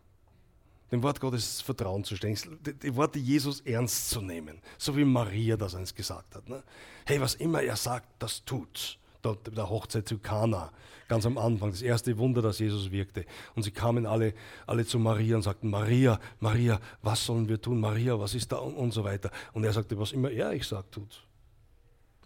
Dem 0.90 1.02
Wort 1.02 1.20
Gottes 1.20 1.60
Vertrauen 1.60 2.04
zu 2.04 2.16
stellen, 2.16 2.36
die 2.82 2.94
Worte 2.94 3.18
Jesus 3.18 3.60
ernst 3.60 4.10
zu 4.10 4.20
nehmen, 4.20 4.60
so 4.78 4.96
wie 4.96 5.04
Maria 5.04 5.56
das 5.56 5.74
eins 5.74 5.94
gesagt 5.94 6.34
hat. 6.34 6.48
Ne? 6.48 6.62
Hey, 7.04 7.20
was 7.20 7.34
immer 7.34 7.62
er 7.62 7.76
sagt, 7.76 8.06
das 8.20 8.44
tut 8.44 8.98
der 9.24 9.68
Hochzeit 9.68 10.08
zu 10.08 10.18
Kana, 10.18 10.72
ganz 11.08 11.26
am 11.26 11.38
Anfang, 11.38 11.70
das 11.70 11.82
erste 11.82 12.16
Wunder, 12.18 12.42
das 12.42 12.58
Jesus 12.58 12.90
wirkte. 12.90 13.24
Und 13.54 13.62
sie 13.62 13.70
kamen 13.70 14.06
alle, 14.06 14.34
alle 14.66 14.86
zu 14.86 14.98
Maria 14.98 15.36
und 15.36 15.42
sagten, 15.42 15.70
Maria, 15.70 16.20
Maria, 16.40 16.80
was 17.02 17.24
sollen 17.24 17.48
wir 17.48 17.60
tun? 17.60 17.80
Maria, 17.80 18.18
was 18.18 18.34
ist 18.34 18.52
da? 18.52 18.56
Und, 18.56 18.92
so 18.92 19.04
weiter. 19.04 19.30
Und 19.52 19.64
er 19.64 19.72
sagte, 19.72 19.98
was 19.98 20.12
immer 20.12 20.30
er 20.30 20.52
ich 20.52 20.66
sage, 20.66 20.90
tut. 20.90 21.22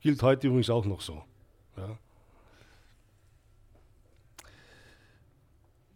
Gilt 0.01 0.23
heute 0.23 0.47
übrigens 0.47 0.71
auch 0.71 0.85
noch 0.85 1.01
so. 1.01 1.23
Ja. 1.77 1.99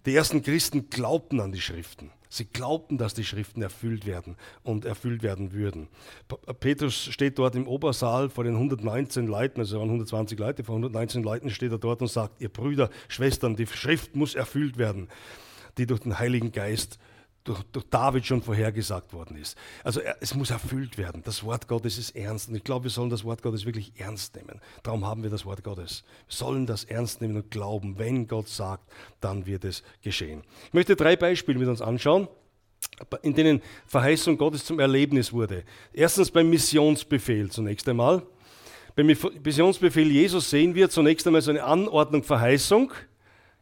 Die 0.06 0.14
ersten 0.14 0.42
Christen 0.42 0.90
glaubten 0.90 1.40
an 1.40 1.52
die 1.52 1.60
Schriften. 1.60 2.10
Sie 2.34 2.46
glaubten, 2.46 2.98
dass 2.98 3.14
die 3.14 3.22
Schriften 3.22 3.62
erfüllt 3.62 4.06
werden 4.06 4.34
und 4.64 4.84
erfüllt 4.84 5.22
werden 5.22 5.52
würden. 5.52 5.86
Petrus 6.58 7.04
steht 7.04 7.38
dort 7.38 7.54
im 7.54 7.68
Obersaal 7.68 8.28
vor 8.28 8.42
den 8.42 8.54
119 8.54 9.28
Leuten, 9.28 9.60
also 9.60 9.78
waren 9.78 9.86
120 9.86 10.36
Leute, 10.36 10.64
vor 10.64 10.74
119 10.74 11.22
Leuten 11.22 11.48
steht 11.50 11.70
er 11.70 11.78
dort 11.78 12.02
und 12.02 12.08
sagt, 12.08 12.40
ihr 12.40 12.48
Brüder, 12.48 12.90
Schwestern, 13.06 13.54
die 13.54 13.68
Schrift 13.68 14.16
muss 14.16 14.34
erfüllt 14.34 14.78
werden, 14.78 15.06
die 15.78 15.86
durch 15.86 16.00
den 16.00 16.18
Heiligen 16.18 16.50
Geist 16.50 16.98
durch, 17.44 17.62
durch, 17.72 17.84
David 17.90 18.26
schon 18.26 18.42
vorhergesagt 18.42 19.12
worden 19.12 19.36
ist. 19.36 19.56
Also 19.84 20.00
es 20.20 20.34
muss 20.34 20.50
erfüllt 20.50 20.98
werden. 20.98 21.22
Das 21.24 21.44
Wort 21.44 21.68
Gottes 21.68 21.98
ist 21.98 22.16
ernst. 22.16 22.48
Und 22.48 22.56
ich 22.56 22.64
glaube, 22.64 22.84
wir 22.84 22.90
sollen 22.90 23.10
das 23.10 23.24
Wort 23.24 23.42
Gottes 23.42 23.66
wirklich 23.66 23.92
ernst 23.96 24.34
nehmen. 24.34 24.60
Darum 24.82 25.06
haben 25.06 25.22
wir 25.22 25.30
das 25.30 25.44
Wort 25.44 25.62
Gottes. 25.62 26.04
Wir 26.26 26.36
sollen 26.36 26.66
das 26.66 26.84
ernst 26.84 27.20
nehmen 27.20 27.36
und 27.36 27.50
glauben, 27.50 27.98
wenn 27.98 28.26
Gott 28.26 28.48
sagt, 28.48 28.90
dann 29.20 29.46
wird 29.46 29.64
es 29.64 29.82
geschehen. 30.02 30.42
Ich 30.66 30.72
möchte 30.72 30.96
drei 30.96 31.16
Beispiele 31.16 31.58
mit 31.58 31.68
uns 31.68 31.82
anschauen 31.82 32.28
in 33.22 33.34
denen 33.34 33.62
Verheißung 33.86 34.36
Gottes 34.36 34.64
zum 34.64 34.78
Erlebnis 34.78 35.32
wurde. 35.32 35.64
Erstens 35.92 36.30
beim 36.30 36.48
Missionsbefehl 36.50 37.50
zunächst 37.50 37.88
einmal. 37.88 38.22
Beim 38.94 39.06
Missionsbefehl 39.06 40.10
Jesus 40.10 40.50
sehen 40.50 40.74
wir 40.74 40.88
zunächst 40.90 41.26
einmal 41.26 41.42
so 41.42 41.50
eine 41.50 41.64
Anordnung, 41.64 42.22
Verheißung. 42.22 42.92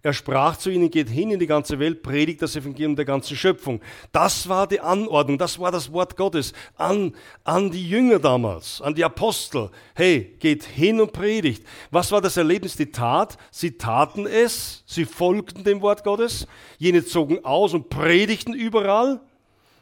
Er 0.05 0.13
sprach 0.13 0.57
zu 0.57 0.69
ihnen, 0.69 0.91
geht 0.91 1.09
hin 1.09 1.31
in 1.31 1.39
die 1.39 1.47
ganze 1.47 1.79
Welt, 1.79 2.03
predigt 2.03 2.43
das 2.43 2.57
Evangelium 2.57 2.97
der 2.97 3.05
ganzen 3.05 3.37
Schöpfung. 3.37 3.81
Das 4.11 4.49
war 4.49 4.67
die 4.67 4.81
Anordnung, 4.81 5.39
das 5.39 5.61
war 5.61 5.71
das 5.71 5.93
Wort 5.93 6.17
Gottes 6.17 6.53
an, 6.77 7.15
an 7.45 7.71
die 7.71 7.89
Jünger 7.89 8.19
damals, 8.19 8.83
an 8.83 8.97
die 8.97 9.05
Apostel. 9.05 9.71
Hey, 9.95 10.37
geht 10.41 10.65
hin 10.65 11.01
und 11.01 11.13
predigt. 11.13 11.65
Was 11.93 12.11
war 12.11 12.21
das 12.21 12.37
Erlebnis, 12.37 12.77
die 12.77 12.91
Tat? 12.91 13.37
Sie 13.53 13.79
taten 13.79 14.27
es, 14.27 14.83
sie 14.87 15.05
folgten 15.05 15.63
dem 15.63 15.81
Wort 15.83 16.03
Gottes. 16.03 16.49
Jene 16.79 17.05
zogen 17.05 17.45
aus 17.45 17.73
und 17.73 17.89
predigten 17.89 18.55
überall. 18.55 19.21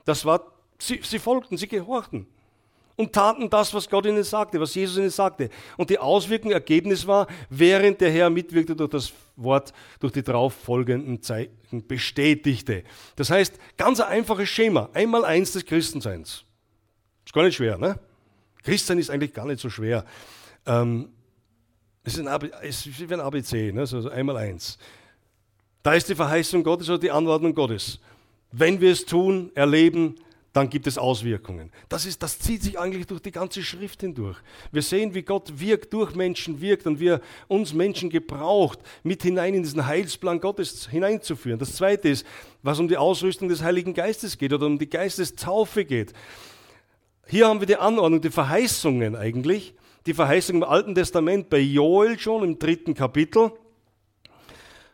Das 0.05 0.27
war, 0.27 0.53
sie, 0.79 1.01
sie 1.03 1.19
folgten, 1.19 1.57
sie 1.57 1.69
gehorchten 1.69 2.27
und 3.01 3.13
taten 3.13 3.49
das, 3.49 3.73
was 3.73 3.89
Gott 3.89 4.05
ihnen 4.05 4.23
sagte, 4.23 4.61
was 4.61 4.75
Jesus 4.75 4.99
ihnen 4.99 5.11
sagte. 5.11 5.49
Und 5.79 5.89
die 5.89 5.99
Auswirkung, 5.99 6.51
Ergebnis 6.51 7.07
war, 7.07 7.27
während 7.49 8.01
der 8.01 8.11
Herr 8.11 8.29
mitwirkte 8.29 8.77
durch 8.77 8.91
das 8.91 9.13
Wort, 9.37 9.73
durch 9.99 10.13
die 10.13 10.23
darauf 10.23 10.53
folgenden 10.53 11.23
Zeichen 11.23 11.87
bestätigte. 11.89 12.85
Das 13.17 13.31
heißt, 13.31 13.55
ganz 13.79 14.01
ein 14.01 14.09
einfaches 14.09 14.49
Schema, 14.51 14.91
einmal 14.93 15.25
eins 15.25 15.53
des 15.53 15.65
Christenseins. 15.65 16.45
Ist 17.25 17.33
gar 17.33 17.45
nicht 17.45 17.57
schwer, 17.57 17.79
ne? 17.79 17.99
Christsein 18.63 18.99
ist 18.99 19.09
eigentlich 19.09 19.33
gar 19.33 19.47
nicht 19.47 19.61
so 19.61 19.71
schwer. 19.71 20.05
Ähm, 20.67 21.09
es 22.05 22.19
ist, 22.19 22.27
ein 22.27 22.51
es 22.63 22.87
ist 22.87 23.09
wie 23.09 23.15
ein 23.15 23.21
ABC, 23.21 23.73
ne? 23.73 23.81
also 23.81 24.11
einmal 24.11 24.37
eins. 24.37 24.79
Da 25.83 25.95
ist 25.95 26.09
die 26.09 26.15
Verheißung 26.15 26.63
Gottes 26.63 26.91
oder 26.91 26.99
die 26.99 27.11
Anordnung 27.11 27.55
Gottes. 27.55 27.99
Wenn 28.53 28.81
wir 28.81 28.93
es 28.93 29.07
tun, 29.07 29.51
erleben, 29.55 30.17
dann 30.53 30.69
gibt 30.69 30.87
es 30.87 30.99
Auswirkungen. 30.99 31.71
Das, 31.89 32.07
ist, 32.07 32.23
das 32.23 32.39
zieht 32.39 32.63
sich 32.63 32.79
eigentlich 32.79 33.07
durch 33.07 33.21
die 33.21 33.31
ganze 33.31 33.63
Schrift 33.63 34.01
hindurch. 34.01 34.37
Wir 34.73 34.83
sehen, 34.83 35.15
wie 35.15 35.23
Gott 35.23 35.61
wirkt, 35.61 35.93
durch 35.93 36.15
Menschen 36.15 36.61
wirkt 36.61 36.87
und 36.87 36.99
wie 36.99 37.09
er 37.09 37.21
uns 37.47 37.73
Menschen 37.73 38.11
gebraucht, 38.11 38.81
mit 39.05 39.23
hinein 39.23 39.55
in 39.55 39.63
diesen 39.63 39.87
Heilsplan 39.87 40.41
Gottes 40.41 40.89
hineinzuführen. 40.89 41.59
Das 41.59 41.77
Zweite 41.77 42.09
ist, 42.09 42.27
was 42.63 42.81
um 42.81 42.89
die 42.89 42.97
Ausrüstung 42.97 43.49
des 43.49 43.63
Heiligen 43.63 43.95
Geistes 43.95 44.39
geht 44.39 44.53
oder 44.53 44.67
um 44.67 44.79
die 44.79 44.91
Geistestaufe 44.91 45.85
geht. 45.85 46.13
Hier 47.29 47.47
haben 47.47 47.61
wir 47.61 47.67
die 47.67 47.77
Anordnung, 47.77 48.21
die 48.21 48.31
Verheißungen 48.31 49.15
eigentlich. 49.15 49.75
Die 50.07 50.15
Verheißung 50.15 50.57
im 50.57 50.65
Alten 50.65 50.95
Testament 50.95 51.49
bei 51.49 51.59
Joel 51.59 52.19
schon 52.19 52.43
im 52.43 52.59
dritten 52.59 52.95
Kapitel 52.95 53.53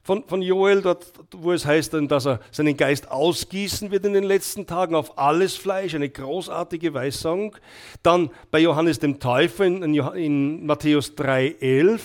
von, 0.06 0.22
von 0.28 0.40
Joel, 0.40 0.82
dort, 0.82 1.04
wo 1.32 1.52
es 1.52 1.66
heißt, 1.66 1.96
dass 2.06 2.26
er 2.26 2.38
seinen 2.52 2.76
Geist 2.76 3.10
ausgießen 3.10 3.90
wird 3.90 4.04
in 4.04 4.12
den 4.12 4.22
letzten 4.22 4.64
Tagen 4.64 4.94
auf 4.94 5.18
alles 5.18 5.56
Fleisch, 5.56 5.96
eine 5.96 6.08
großartige 6.08 6.94
Weissagung. 6.94 7.56
Dann 8.04 8.30
bei 8.52 8.60
Johannes 8.60 9.00
dem 9.00 9.18
Täufer 9.18 9.64
in, 9.64 9.82
in 9.82 10.64
Matthäus 10.64 11.14
3,11, 11.16 12.00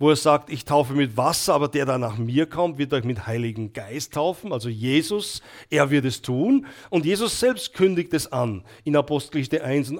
wo 0.00 0.10
er 0.10 0.16
sagt, 0.16 0.50
ich 0.50 0.64
taufe 0.64 0.94
mit 0.94 1.16
Wasser, 1.16 1.54
aber 1.54 1.68
der, 1.68 1.86
der 1.86 1.98
nach 1.98 2.18
mir 2.18 2.46
kommt, 2.46 2.76
wird 2.76 2.92
euch 2.92 3.04
mit 3.04 3.28
Heiligen 3.28 3.72
Geist 3.72 4.14
taufen, 4.14 4.52
also 4.52 4.68
Jesus, 4.68 5.40
er 5.70 5.90
wird 5.92 6.06
es 6.06 6.22
tun. 6.22 6.66
Und 6.90 7.06
Jesus 7.06 7.38
selbst 7.38 7.72
kündigt 7.72 8.12
es 8.14 8.32
an 8.32 8.64
in 8.82 8.96
Apostelgeschichte 8.96 9.62
1, 9.62 9.94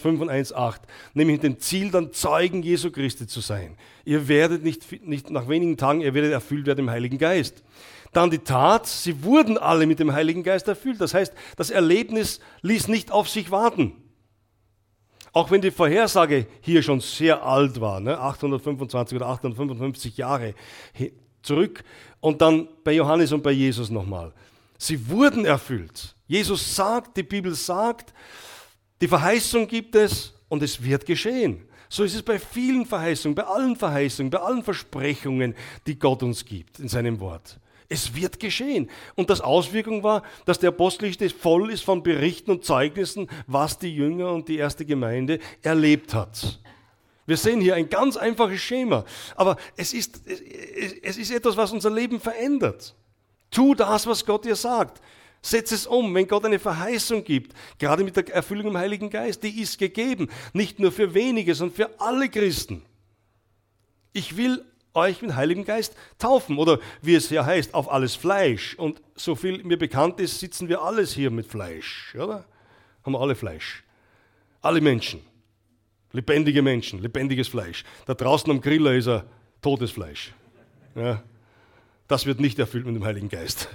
5 0.00 0.20
und 0.20 0.30
1, 0.30 0.52
8, 0.52 0.82
nämlich 1.14 1.36
mit 1.36 1.44
dem 1.44 1.60
Ziel, 1.60 1.92
dann 1.92 2.12
Zeugen 2.12 2.64
Jesu 2.64 2.90
Christi 2.90 3.28
zu 3.28 3.38
sein. 3.40 3.76
Ihr 4.08 4.26
werdet 4.26 4.64
nicht, 4.64 5.06
nicht 5.06 5.28
nach 5.28 5.50
wenigen 5.50 5.76
Tagen, 5.76 6.00
ihr 6.00 6.14
werdet 6.14 6.32
erfüllt 6.32 6.64
werden 6.64 6.78
im 6.78 6.90
Heiligen 6.90 7.18
Geist. 7.18 7.62
Dann 8.14 8.30
die 8.30 8.38
Tat, 8.38 8.86
sie 8.86 9.22
wurden 9.22 9.58
alle 9.58 9.86
mit 9.86 9.98
dem 9.98 10.14
Heiligen 10.14 10.42
Geist 10.42 10.66
erfüllt. 10.66 10.98
Das 10.98 11.12
heißt, 11.12 11.34
das 11.56 11.68
Erlebnis 11.68 12.40
ließ 12.62 12.88
nicht 12.88 13.10
auf 13.10 13.28
sich 13.28 13.50
warten. 13.50 13.92
Auch 15.34 15.50
wenn 15.50 15.60
die 15.60 15.70
Vorhersage 15.70 16.46
hier 16.62 16.82
schon 16.82 17.00
sehr 17.00 17.44
alt 17.44 17.82
war, 17.82 18.00
ne? 18.00 18.18
825 18.18 19.14
oder 19.14 19.26
855 19.26 20.16
Jahre 20.16 20.54
zurück, 21.42 21.84
und 22.20 22.40
dann 22.40 22.66
bei 22.84 22.92
Johannes 22.92 23.30
und 23.32 23.42
bei 23.42 23.52
Jesus 23.52 23.90
nochmal. 23.90 24.32
Sie 24.78 25.06
wurden 25.10 25.44
erfüllt. 25.44 26.14
Jesus 26.26 26.74
sagt, 26.74 27.14
die 27.14 27.22
Bibel 27.24 27.54
sagt, 27.54 28.14
die 29.02 29.08
Verheißung 29.08 29.68
gibt 29.68 29.94
es 29.96 30.32
und 30.48 30.62
es 30.62 30.82
wird 30.82 31.04
geschehen. 31.04 31.67
So 31.88 32.04
ist 32.04 32.14
es 32.14 32.22
bei 32.22 32.38
vielen 32.38 32.84
Verheißungen, 32.84 33.34
bei 33.34 33.44
allen 33.44 33.76
Verheißungen, 33.76 34.30
bei 34.30 34.38
allen 34.38 34.62
Versprechungen, 34.62 35.54
die 35.86 35.98
Gott 35.98 36.22
uns 36.22 36.44
gibt 36.44 36.78
in 36.78 36.88
seinem 36.88 37.20
Wort. 37.20 37.58
Es 37.88 38.14
wird 38.14 38.38
geschehen. 38.38 38.90
Und 39.14 39.30
das 39.30 39.40
Auswirkung 39.40 40.02
war, 40.02 40.22
dass 40.44 40.58
der 40.58 40.68
Apostelgeschichte 40.68 41.30
voll 41.30 41.70
ist 41.70 41.82
von 41.82 42.02
Berichten 42.02 42.50
und 42.50 42.64
Zeugnissen, 42.64 43.28
was 43.46 43.78
die 43.78 43.94
Jünger 43.94 44.32
und 44.32 44.48
die 44.48 44.58
erste 44.58 44.84
Gemeinde 44.84 45.38
erlebt 45.62 46.12
hat. 46.12 46.60
Wir 47.24 47.36
sehen 47.36 47.60
hier 47.60 47.74
ein 47.74 47.88
ganz 47.88 48.16
einfaches 48.16 48.60
Schema, 48.60 49.04
aber 49.36 49.56
es 49.76 49.92
ist, 49.92 50.22
es 51.02 51.16
ist 51.16 51.30
etwas, 51.30 51.56
was 51.56 51.72
unser 51.72 51.90
Leben 51.90 52.20
verändert. 52.20 52.94
Tu 53.50 53.74
das, 53.74 54.06
was 54.06 54.24
Gott 54.24 54.44
dir 54.44 54.56
sagt. 54.56 55.00
Setz 55.40 55.72
es 55.72 55.86
um, 55.86 56.14
wenn 56.14 56.26
Gott 56.26 56.44
eine 56.44 56.58
Verheißung 56.58 57.24
gibt, 57.24 57.54
gerade 57.78 58.04
mit 58.04 58.16
der 58.16 58.28
Erfüllung 58.28 58.68
im 58.68 58.76
Heiligen 58.76 59.08
Geist, 59.08 59.42
die 59.42 59.60
ist 59.60 59.78
gegeben, 59.78 60.28
nicht 60.52 60.78
nur 60.80 60.92
für 60.92 61.14
wenige, 61.14 61.54
sondern 61.54 61.76
für 61.76 62.00
alle 62.00 62.28
Christen. 62.28 62.82
Ich 64.12 64.36
will 64.36 64.64
euch 64.94 65.22
mit 65.22 65.36
Heiligen 65.36 65.64
Geist 65.64 65.94
taufen 66.18 66.58
oder 66.58 66.80
wie 67.02 67.14
es 67.14 67.30
ja 67.30 67.46
heißt, 67.46 67.74
auf 67.74 67.90
alles 67.90 68.16
Fleisch. 68.16 68.74
Und 68.74 69.00
so 69.14 69.36
viel 69.36 69.62
mir 69.62 69.78
bekannt 69.78 70.18
ist, 70.18 70.40
sitzen 70.40 70.68
wir 70.68 70.82
alles 70.82 71.14
hier 71.14 71.30
mit 71.30 71.46
Fleisch, 71.46 72.14
oder? 72.16 72.44
Haben 73.04 73.12
wir 73.12 73.20
alle 73.20 73.36
Fleisch. 73.36 73.84
Alle 74.60 74.80
Menschen. 74.80 75.20
Lebendige 76.12 76.62
Menschen, 76.62 77.00
lebendiges 77.00 77.48
Fleisch. 77.48 77.84
Da 78.06 78.14
draußen 78.14 78.50
am 78.50 78.60
Griller 78.60 78.94
ist 78.94 79.06
er 79.06 79.24
totes 79.62 79.90
Fleisch. 79.90 80.32
Ja, 80.94 81.22
das 82.08 82.26
wird 82.26 82.40
nicht 82.40 82.58
erfüllt 82.58 82.86
mit 82.86 82.96
dem 82.96 83.04
Heiligen 83.04 83.28
Geist 83.28 83.68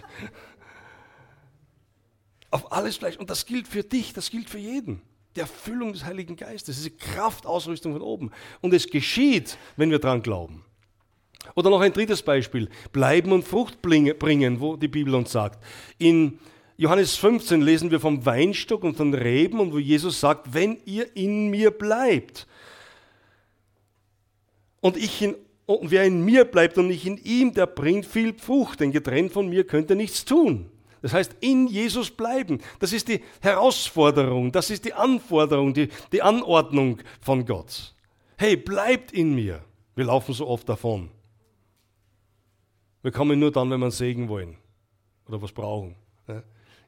auf 2.53 2.72
alles 2.72 2.98
Fleisch. 2.98 3.17
Und 3.17 3.29
das 3.29 3.45
gilt 3.45 3.67
für 3.67 3.83
dich, 3.83 4.13
das 4.13 4.29
gilt 4.29 4.50
für 4.50 4.60
jeden. 4.60 5.01
Die 5.36 5.39
Erfüllung 5.39 5.93
des 5.93 6.05
Heiligen 6.05 6.36
Geistes, 6.36 6.77
diese 6.77 6.91
Kraftausrüstung 6.91 7.93
von 7.93 8.01
oben. 8.01 8.31
Und 8.62 8.74
es 8.74 8.88
geschieht, 8.88 9.57
wenn 9.75 9.89
wir 9.89 10.00
daran 10.00 10.22
glauben. 10.22 10.63
Oder 11.55 11.72
noch 11.72 11.81
ein 11.81 11.91
drittes 11.91 12.22
Beispiel, 12.22 12.69
bleiben 12.91 13.31
und 13.31 13.43
Frucht 13.43 13.81
bringen, 13.81 14.62
wo 14.62 14.77
die 14.77 14.88
Bibel 14.88 15.15
uns 15.15 15.31
sagt. 15.31 15.63
In 15.98 16.39
Johannes 16.77 17.15
15 17.15 17.62
lesen 17.62 17.91
wir 17.91 18.00
vom 18.00 18.25
Weinstock 18.25 18.83
und 18.83 18.95
von 18.95 19.13
Reben 19.13 19.60
und 19.60 19.74
wo 19.74 19.79
Jesus 19.79 20.19
sagt, 20.19 20.53
wenn 20.53 20.77
ihr 20.86 21.15
in 21.17 21.50
mir 21.50 21.72
bleibt 21.72 22.48
und 24.79 24.95
ich 24.95 25.22
in 25.22 25.36
und 25.65 25.91
wer 25.91 26.03
in 26.03 26.25
mir 26.25 26.43
bleibt 26.43 26.77
und 26.77 26.89
ich 26.89 27.05
in 27.05 27.17
ihm, 27.17 27.53
der 27.53 27.67
bringt 27.67 28.05
viel 28.05 28.33
Frucht, 28.38 28.81
denn 28.81 28.91
getrennt 28.91 29.31
von 29.31 29.48
mir 29.48 29.65
könnt 29.65 29.89
ihr 29.89 29.95
nichts 29.95 30.25
tun. 30.25 30.69
Das 31.03 31.13
heißt, 31.13 31.36
in 31.41 31.67
Jesus 31.67 32.10
bleiben. 32.10 32.62
Das 32.79 32.93
ist 32.93 33.10
die 33.10 33.22
Herausforderung, 33.41 34.53
das 34.53 34.69
ist 34.69 34.86
die 34.86 34.93
Anforderung, 34.93 35.74
die, 35.74 35.89
die 36.13 36.22
Anordnung 36.22 37.00
von 37.19 37.45
Gott. 37.45 37.93
Hey, 38.38 38.55
bleibt 38.55 39.12
in 39.12 39.36
mir. 39.36 39.63
Wir 39.95 40.05
laufen 40.05 40.33
so 40.33 40.48
oft 40.48 40.67
davon. 40.67 41.12
Wir 43.01 43.12
kommen 43.12 43.38
nur 43.38 43.51
dann, 43.51 43.69
wenn 43.69 43.81
wir 43.81 43.86
einen 43.86 43.91
Segen 43.91 44.29
wollen 44.29 44.55
oder 45.27 45.41
was 45.41 45.51
brauchen. 45.51 45.95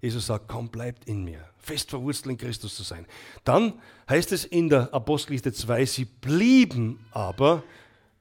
Jesus 0.01 0.27
sagt, 0.27 0.47
komm, 0.47 0.69
bleibt 0.69 1.05
in 1.05 1.23
mir. 1.25 1.43
Fest 1.57 1.89
verwurzelt 1.89 2.27
in 2.27 2.37
Christus 2.37 2.75
zu 2.75 2.83
sein. 2.83 3.05
Dann 3.43 3.73
heißt 4.09 4.31
es 4.31 4.45
in 4.45 4.69
der 4.69 4.93
Apostelgeschichte 4.93 5.51
2, 5.51 5.85
sie 5.85 6.05
blieben 6.05 7.05
aber 7.11 7.63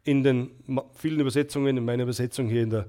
in 0.03 0.25
den 0.25 0.51
vielen 0.95 1.21
Übersetzungen, 1.21 1.77
in 1.77 1.85
meiner 1.85 2.03
Übersetzung 2.03 2.49
hier 2.49 2.63
in 2.63 2.71
der 2.71 2.87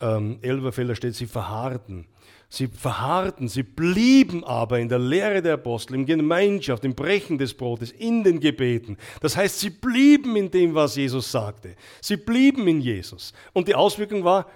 ähm, 0.00 0.38
Elberfelder 0.42 0.96
steht, 0.96 1.14
sie 1.14 1.26
verharrten. 1.26 2.06
Sie 2.54 2.66
verharrten, 2.66 3.48
sie 3.48 3.62
blieben 3.62 4.44
aber 4.44 4.78
in 4.78 4.90
der 4.90 4.98
Lehre 4.98 5.40
der 5.40 5.54
Apostel, 5.54 5.94
in 5.94 6.04
Gemeinschaft, 6.04 6.84
im 6.84 6.94
Brechen 6.94 7.38
des 7.38 7.54
Brotes, 7.54 7.92
in 7.92 8.24
den 8.24 8.40
Gebeten. 8.40 8.98
Das 9.22 9.38
heißt, 9.38 9.58
sie 9.58 9.70
blieben 9.70 10.36
in 10.36 10.50
dem, 10.50 10.74
was 10.74 10.94
Jesus 10.94 11.32
sagte. 11.32 11.76
Sie 12.02 12.18
blieben 12.18 12.68
in 12.68 12.82
Jesus. 12.82 13.32
Und 13.54 13.68
die 13.68 13.74
Auswirkung 13.74 14.22
war, 14.22 14.50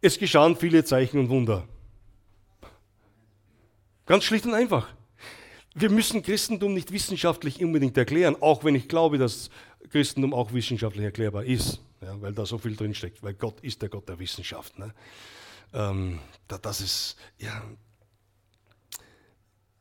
es 0.00 0.18
geschahen 0.18 0.56
viele 0.56 0.82
Zeichen 0.82 1.20
und 1.20 1.28
Wunder. 1.28 1.68
Ganz 4.06 4.24
schlicht 4.24 4.44
und 4.44 4.54
einfach. 4.54 4.88
Wir 5.72 5.90
müssen 5.90 6.24
Christentum 6.24 6.74
nicht 6.74 6.90
wissenschaftlich 6.90 7.62
unbedingt 7.62 7.96
erklären, 7.96 8.34
auch 8.40 8.64
wenn 8.64 8.74
ich 8.74 8.88
glaube, 8.88 9.18
dass 9.18 9.50
Christentum 9.90 10.34
auch 10.34 10.52
wissenschaftlich 10.52 11.04
erklärbar 11.04 11.44
ist, 11.44 11.80
ja, 12.02 12.20
weil 12.20 12.32
da 12.32 12.44
so 12.44 12.58
viel 12.58 12.74
drinsteckt, 12.74 13.22
weil 13.22 13.34
Gott 13.34 13.60
ist 13.60 13.82
der 13.82 13.88
Gott 13.88 14.08
der 14.08 14.18
Wissenschaft. 14.18 14.80
Ne? 14.80 14.92
Ähm, 15.76 16.20
das 16.48 16.80
ist, 16.80 17.16
ja, 17.38 17.62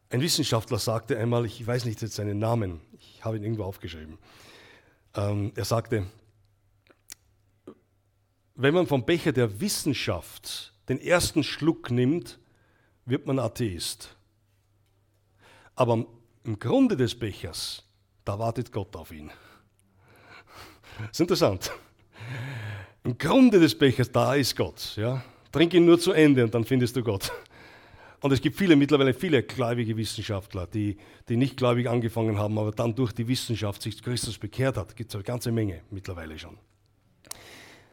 Ein 0.09 0.21
Wissenschaftler 0.21 0.77
sagte 0.77 1.17
einmal, 1.17 1.45
ich 1.45 1.65
weiß 1.65 1.85
nicht 1.85 2.01
jetzt 2.01 2.15
seinen 2.15 2.37
Namen, 2.37 2.81
ich 2.99 3.23
habe 3.23 3.37
ihn 3.37 3.43
irgendwo 3.43 3.63
aufgeschrieben. 3.63 4.17
Ähm, 5.15 5.51
er 5.55 5.65
sagte, 5.65 6.05
wenn 8.55 8.73
man 8.73 8.87
vom 8.87 9.05
Becher 9.05 9.31
der 9.31 9.59
Wissenschaft 9.59 10.73
den 10.89 10.99
ersten 10.99 11.43
Schluck 11.43 11.91
nimmt, 11.91 12.39
wird 13.05 13.25
man 13.25 13.39
Atheist. 13.39 14.15
Aber 15.75 16.05
im 16.43 16.59
Grunde 16.59 16.95
des 16.95 17.17
Bechers, 17.17 17.83
da 18.23 18.37
wartet 18.37 18.71
Gott 18.71 18.95
auf 18.95 19.11
ihn. 19.11 19.31
Das 20.99 21.11
ist 21.11 21.19
interessant. 21.21 21.71
Im 23.03 23.17
Grunde 23.17 23.59
des 23.59 23.77
Bechers, 23.77 24.11
da 24.11 24.35
ist 24.35 24.55
Gott. 24.55 24.95
Ja? 24.95 25.23
Trink 25.55 25.73
ihn 25.73 25.85
nur 25.85 25.97
zu 25.97 26.11
Ende 26.11 26.43
und 26.43 26.53
dann 26.53 26.65
findest 26.65 26.97
du 26.97 27.01
Gott. 27.01 27.31
Und 28.19 28.33
es 28.33 28.41
gibt 28.41 28.57
viele, 28.57 28.75
mittlerweile 28.75 29.13
viele 29.13 29.41
gläubige 29.41 29.95
Wissenschaftler, 29.95 30.67
die, 30.67 30.97
die 31.29 31.37
nicht 31.37 31.55
gläubig 31.55 31.87
angefangen 31.87 32.37
haben, 32.37 32.59
aber 32.59 32.71
dann 32.71 32.93
durch 32.93 33.13
die 33.13 33.25
Wissenschaft 33.29 33.81
sich 33.81 34.03
Christus 34.03 34.37
bekehrt 34.37 34.75
hat. 34.75 34.97
Gibt 34.97 35.11
es 35.11 35.15
eine 35.15 35.23
ganze 35.23 35.53
Menge 35.53 35.79
mittlerweile 35.91 36.37
schon. 36.37 36.57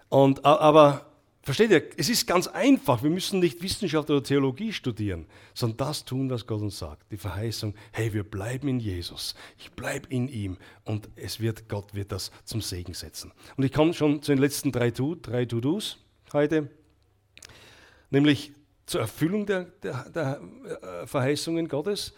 Und, 0.09 0.45
aber 0.45 1.07
versteht 1.42 1.71
ihr, 1.71 1.85
es 1.97 2.09
ist 2.09 2.26
ganz 2.26 2.49
einfach. 2.49 3.04
Wir 3.04 3.11
müssen 3.11 3.38
nicht 3.38 3.62
Wissenschaft 3.62 4.11
oder 4.11 4.25
Theologie 4.25 4.73
studieren, 4.73 5.26
sondern 5.54 5.76
das 5.76 6.04
tun, 6.04 6.31
was 6.31 6.45
Gott 6.49 6.62
uns 6.62 6.81
sagt. 6.81 7.12
Die 7.12 7.16
Verheißung, 7.16 7.76
hey, 7.92 8.12
wir 8.12 8.25
bleiben 8.25 8.66
in 8.66 8.81
Jesus. 8.81 9.37
Ich 9.57 9.71
bleibe 9.71 10.09
in 10.09 10.26
ihm 10.26 10.57
und 10.83 11.09
es 11.14 11.38
wird, 11.38 11.69
Gott 11.69 11.95
wird 11.95 12.11
das 12.11 12.33
zum 12.45 12.61
Segen 12.61 12.95
setzen. 12.95 13.31
Und 13.57 13.62
ich 13.62 13.73
komme 13.73 13.95
schon 13.95 14.21
zu 14.21 14.33
den 14.33 14.40
letzten 14.40 14.73
drei 14.73 14.90
To-Dos 14.90 15.99
heute, 16.33 16.69
nämlich 18.12 18.52
zur 18.87 19.00
Erfüllung 19.00 19.47
der, 19.47 19.64
der, 19.83 20.11
der 20.11 20.40
äh, 20.83 21.07
Verheißungen 21.07 21.66
Gottes. 21.66 22.14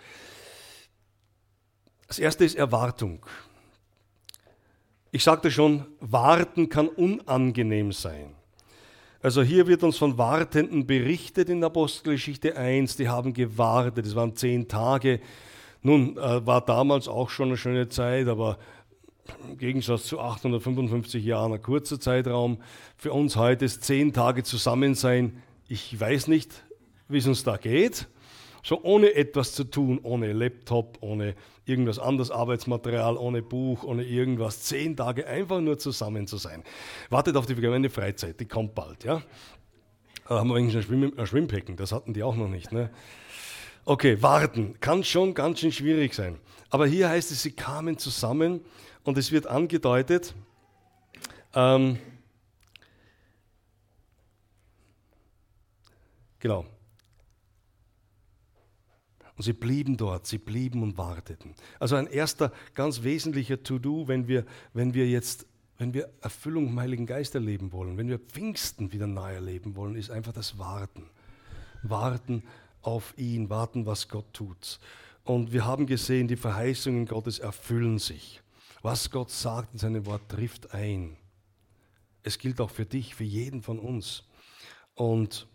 Das 2.08 2.18
erste 2.18 2.44
ist 2.44 2.56
Erwartung. 2.56 3.24
Ich 5.10 5.22
sagte 5.24 5.50
schon, 5.50 5.86
warten 6.00 6.68
kann 6.68 6.88
unangenehm 6.88 7.92
sein. 7.92 8.34
Also 9.22 9.42
hier 9.42 9.66
wird 9.66 9.82
uns 9.82 9.96
von 9.96 10.18
Wartenden 10.18 10.86
berichtet 10.86 11.48
in 11.48 11.64
Apostelgeschichte 11.64 12.56
1, 12.56 12.96
die 12.96 13.08
haben 13.08 13.32
gewartet, 13.32 14.04
es 14.04 14.14
waren 14.14 14.36
zehn 14.36 14.68
Tage. 14.68 15.20
Nun, 15.80 16.18
äh, 16.18 16.46
war 16.46 16.60
damals 16.60 17.08
auch 17.08 17.30
schon 17.30 17.48
eine 17.48 17.56
schöne 17.56 17.88
Zeit, 17.88 18.26
aber 18.26 18.58
im 19.48 19.56
Gegensatz 19.56 20.04
zu 20.04 20.18
855 20.18 21.24
Jahren 21.24 21.52
ein 21.52 21.62
kurzer 21.62 21.98
Zeitraum. 21.98 22.58
Für 22.96 23.12
uns 23.12 23.36
heute 23.36 23.64
ist 23.64 23.84
zehn 23.84 24.12
Tage 24.12 24.42
zusammen 24.42 24.94
sein. 24.94 25.42
Ich 25.68 25.98
weiß 25.98 26.28
nicht, 26.28 26.64
wie 27.08 27.18
es 27.18 27.26
uns 27.26 27.44
da 27.44 27.56
geht. 27.56 28.06
So 28.62 28.82
ohne 28.82 29.14
etwas 29.14 29.52
zu 29.52 29.64
tun, 29.64 30.00
ohne 30.02 30.32
Laptop, 30.32 30.98
ohne 31.02 31.34
irgendwas 31.66 31.98
anderes 31.98 32.30
Arbeitsmaterial, 32.30 33.18
ohne 33.18 33.42
Buch, 33.42 33.84
ohne 33.84 34.04
irgendwas. 34.04 34.62
Zehn 34.62 34.96
Tage 34.96 35.26
einfach 35.26 35.60
nur 35.60 35.78
zusammen 35.78 36.26
zu 36.26 36.38
sein. 36.38 36.62
Wartet 37.10 37.36
auf 37.36 37.44
die 37.44 37.54
vergangene 37.54 37.90
Freizeit, 37.90 38.40
die 38.40 38.46
kommt 38.46 38.74
bald. 38.74 39.04
Ja? 39.04 39.22
Da 40.26 40.38
haben 40.38 40.48
wir 40.48 40.56
eigentlich 40.56 40.76
ein, 40.76 40.82
Schwimm 40.82 41.12
ein 41.14 41.26
Schwimmbecken, 41.26 41.76
das 41.76 41.92
hatten 41.92 42.14
die 42.14 42.22
auch 42.22 42.36
noch 42.36 42.48
nicht. 42.48 42.72
Ne? 42.72 42.90
Okay, 43.84 44.22
warten 44.22 44.80
kann 44.80 45.04
schon 45.04 45.34
ganz 45.34 45.60
schön 45.60 45.72
schwierig 45.72 46.14
sein. 46.14 46.38
Aber 46.70 46.86
hier 46.86 47.10
heißt 47.10 47.30
es, 47.30 47.42
sie 47.42 47.52
kamen 47.52 47.98
zusammen 47.98 48.62
und 49.02 49.18
es 49.18 49.30
wird 49.30 49.46
angedeutet, 49.46 50.34
ähm, 51.54 51.98
genau, 56.44 56.66
und 59.36 59.42
sie 59.42 59.52
blieben 59.52 59.96
dort, 59.96 60.26
sie 60.26 60.38
blieben 60.38 60.82
und 60.82 60.96
warteten. 60.96 61.54
Also 61.80 61.96
ein 61.96 62.06
erster 62.06 62.52
ganz 62.74 63.02
wesentlicher 63.02 63.62
To-Do, 63.62 64.06
wenn 64.06 64.28
wir, 64.28 64.44
wenn 64.72 64.94
wir 64.94 65.08
jetzt, 65.08 65.46
wenn 65.76 65.92
wir 65.92 66.08
Erfüllung 66.20 66.68
im 66.68 66.78
Heiligen 66.78 67.06
Geist 67.06 67.34
erleben 67.34 67.72
wollen, 67.72 67.96
wenn 67.96 68.08
wir 68.08 68.20
Pfingsten 68.20 68.92
wieder 68.92 69.08
neu 69.08 69.34
erleben 69.34 69.74
wollen, 69.74 69.96
ist 69.96 70.10
einfach 70.10 70.32
das 70.32 70.58
Warten. 70.58 71.10
Warten 71.82 72.44
auf 72.82 73.14
ihn, 73.16 73.50
warten, 73.50 73.86
was 73.86 74.08
Gott 74.08 74.32
tut. 74.32 74.78
Und 75.24 75.52
wir 75.52 75.64
haben 75.64 75.86
gesehen, 75.86 76.28
die 76.28 76.36
Verheißungen 76.36 77.06
Gottes 77.06 77.40
erfüllen 77.40 77.98
sich. 77.98 78.40
Was 78.82 79.10
Gott 79.10 79.30
sagt 79.30 79.72
in 79.72 79.78
seinem 79.78 80.06
Wort 80.06 80.28
trifft 80.28 80.74
ein. 80.74 81.16
Es 82.22 82.38
gilt 82.38 82.60
auch 82.60 82.70
für 82.70 82.86
dich, 82.86 83.14
für 83.14 83.24
jeden 83.24 83.62
von 83.62 83.78
uns. 83.78 84.24
Und 84.94 85.48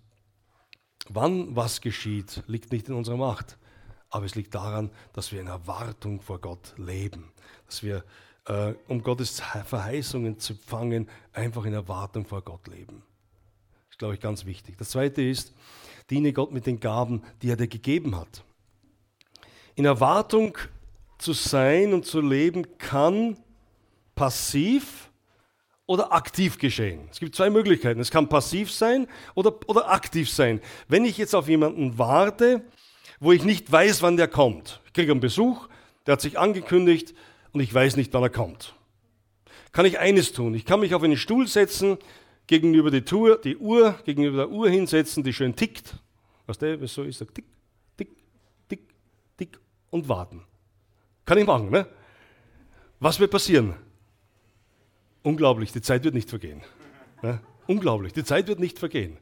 wann 1.08 1.56
was 1.56 1.82
geschieht, 1.82 2.44
liegt 2.48 2.72
nicht 2.72 2.90
in 2.90 2.96
unserer 2.96 3.18
Macht 3.18 3.58
aber 4.10 4.26
es 4.26 4.36
liegt 4.36 4.56
daran, 4.56 4.90
dass 5.14 5.32
wir 5.32 5.42
in 5.42 5.48
Erwartung 5.48 6.22
vor 6.22 6.40
Gott 6.40 6.74
leben, 6.78 7.32
dass 7.68 7.84
wir, 7.84 8.04
äh, 8.46 8.74
um 8.88 9.04
Gottes 9.04 9.42
Verheißungen 9.66 10.40
zu 10.40 10.54
empfangen, 10.54 11.08
einfach 11.34 11.66
in 11.66 11.74
Erwartung 11.74 12.26
vor 12.26 12.42
Gott 12.42 12.68
leben. 12.68 13.04
Das 13.86 13.92
ist, 13.92 14.00
glaube 14.00 14.16
ich, 14.16 14.20
ganz 14.20 14.46
wichtig. 14.46 14.78
Das 14.78 14.90
Zweite 14.90 15.22
ist, 15.22 15.54
diene 16.10 16.34
Gott 16.34 16.52
mit 16.52 16.66
den 16.66 16.80
Gaben, 16.80 17.24
die 17.42 17.50
er 17.50 17.56
dir 17.56 17.68
gegeben 17.68 18.16
hat. 18.16 18.44
In 19.76 19.86
Erwartung 19.86 20.58
zu 21.20 21.34
sein 21.34 21.94
und 21.94 22.06
zu 22.06 22.20
leben 22.20 22.78
kann 22.78 23.38
passiv 24.16 25.09
oder 25.90 26.14
aktiv 26.14 26.60
geschehen. 26.60 27.08
Es 27.10 27.20
gibt 27.20 27.36
zwei 27.36 27.50
Möglichkeiten. 27.50 28.00
Es 28.00 28.12
kann 28.12 28.30
passiv 28.30 28.72
sein 28.72 29.08
oder, 29.34 29.56
oder 29.68 29.90
aktiv 29.90 30.30
sein. 30.30 30.62
Wenn 30.88 31.04
ich 31.04 31.18
jetzt 31.18 31.34
auf 31.34 31.50
jemanden 31.50 31.98
warte, 31.98 32.62
wo 33.20 33.32
ich 33.32 33.44
nicht 33.44 33.72
weiß, 33.72 34.04
wann 34.04 34.16
der 34.16 34.28
kommt. 34.28 34.82
Ich 34.86 34.94
kriege 34.94 35.12
einen 35.12 35.20
Besuch, 35.20 35.68
der 36.06 36.12
hat 36.12 36.22
sich 36.22 36.38
angekündigt 36.38 37.16
und 37.54 37.62
ich 37.62 37.74
weiß 37.74 37.96
nicht, 37.96 38.14
wann 38.14 38.22
er 38.22 38.30
kommt. 38.30 38.76
Kann 39.72 39.88
ich 39.88 39.98
eines 39.98 40.32
tun? 40.32 40.54
Ich 40.54 40.64
kann 40.64 40.80
mich 40.80 40.94
auf 40.94 41.02
einen 41.02 41.18
Stuhl 41.18 41.48
setzen, 41.48 41.98
gegenüber 42.46 42.92
die, 42.92 43.02
Tour, 43.02 43.40
die 43.44 43.58
Uhr, 43.58 43.96
gegenüber 44.06 44.38
der 44.38 44.52
Uhr 44.52 44.70
hinsetzen, 44.70 45.24
die 45.24 45.34
schön 45.34 45.56
tickt. 45.56 45.96
Der, 46.62 46.80
was 46.80 46.94
so 46.94 47.02
ist, 47.02 47.18
sagt 47.18 47.34
tick, 47.34 47.46
tick, 47.98 48.10
tick, 48.68 48.82
tick 49.38 49.60
und 49.90 50.08
warten. 50.08 50.44
Kann 51.26 51.40
ich 51.40 51.48
machen, 51.48 51.72
ne? 51.72 51.88
Was 53.00 53.20
wird 53.20 53.32
passieren? 53.32 53.74
Unglaublich, 55.24 55.72
die 55.72 55.82
Zeit 55.82 56.04
wird 56.04 56.14
nicht 56.14 56.30
vergehen. 56.30 56.62
Ne? 57.22 57.40
Unglaublich, 57.68 58.14
die 58.14 58.24
Zeit 58.24 58.48
wird 58.48 58.60
nicht 58.60 58.80
vergehen. 58.80 59.18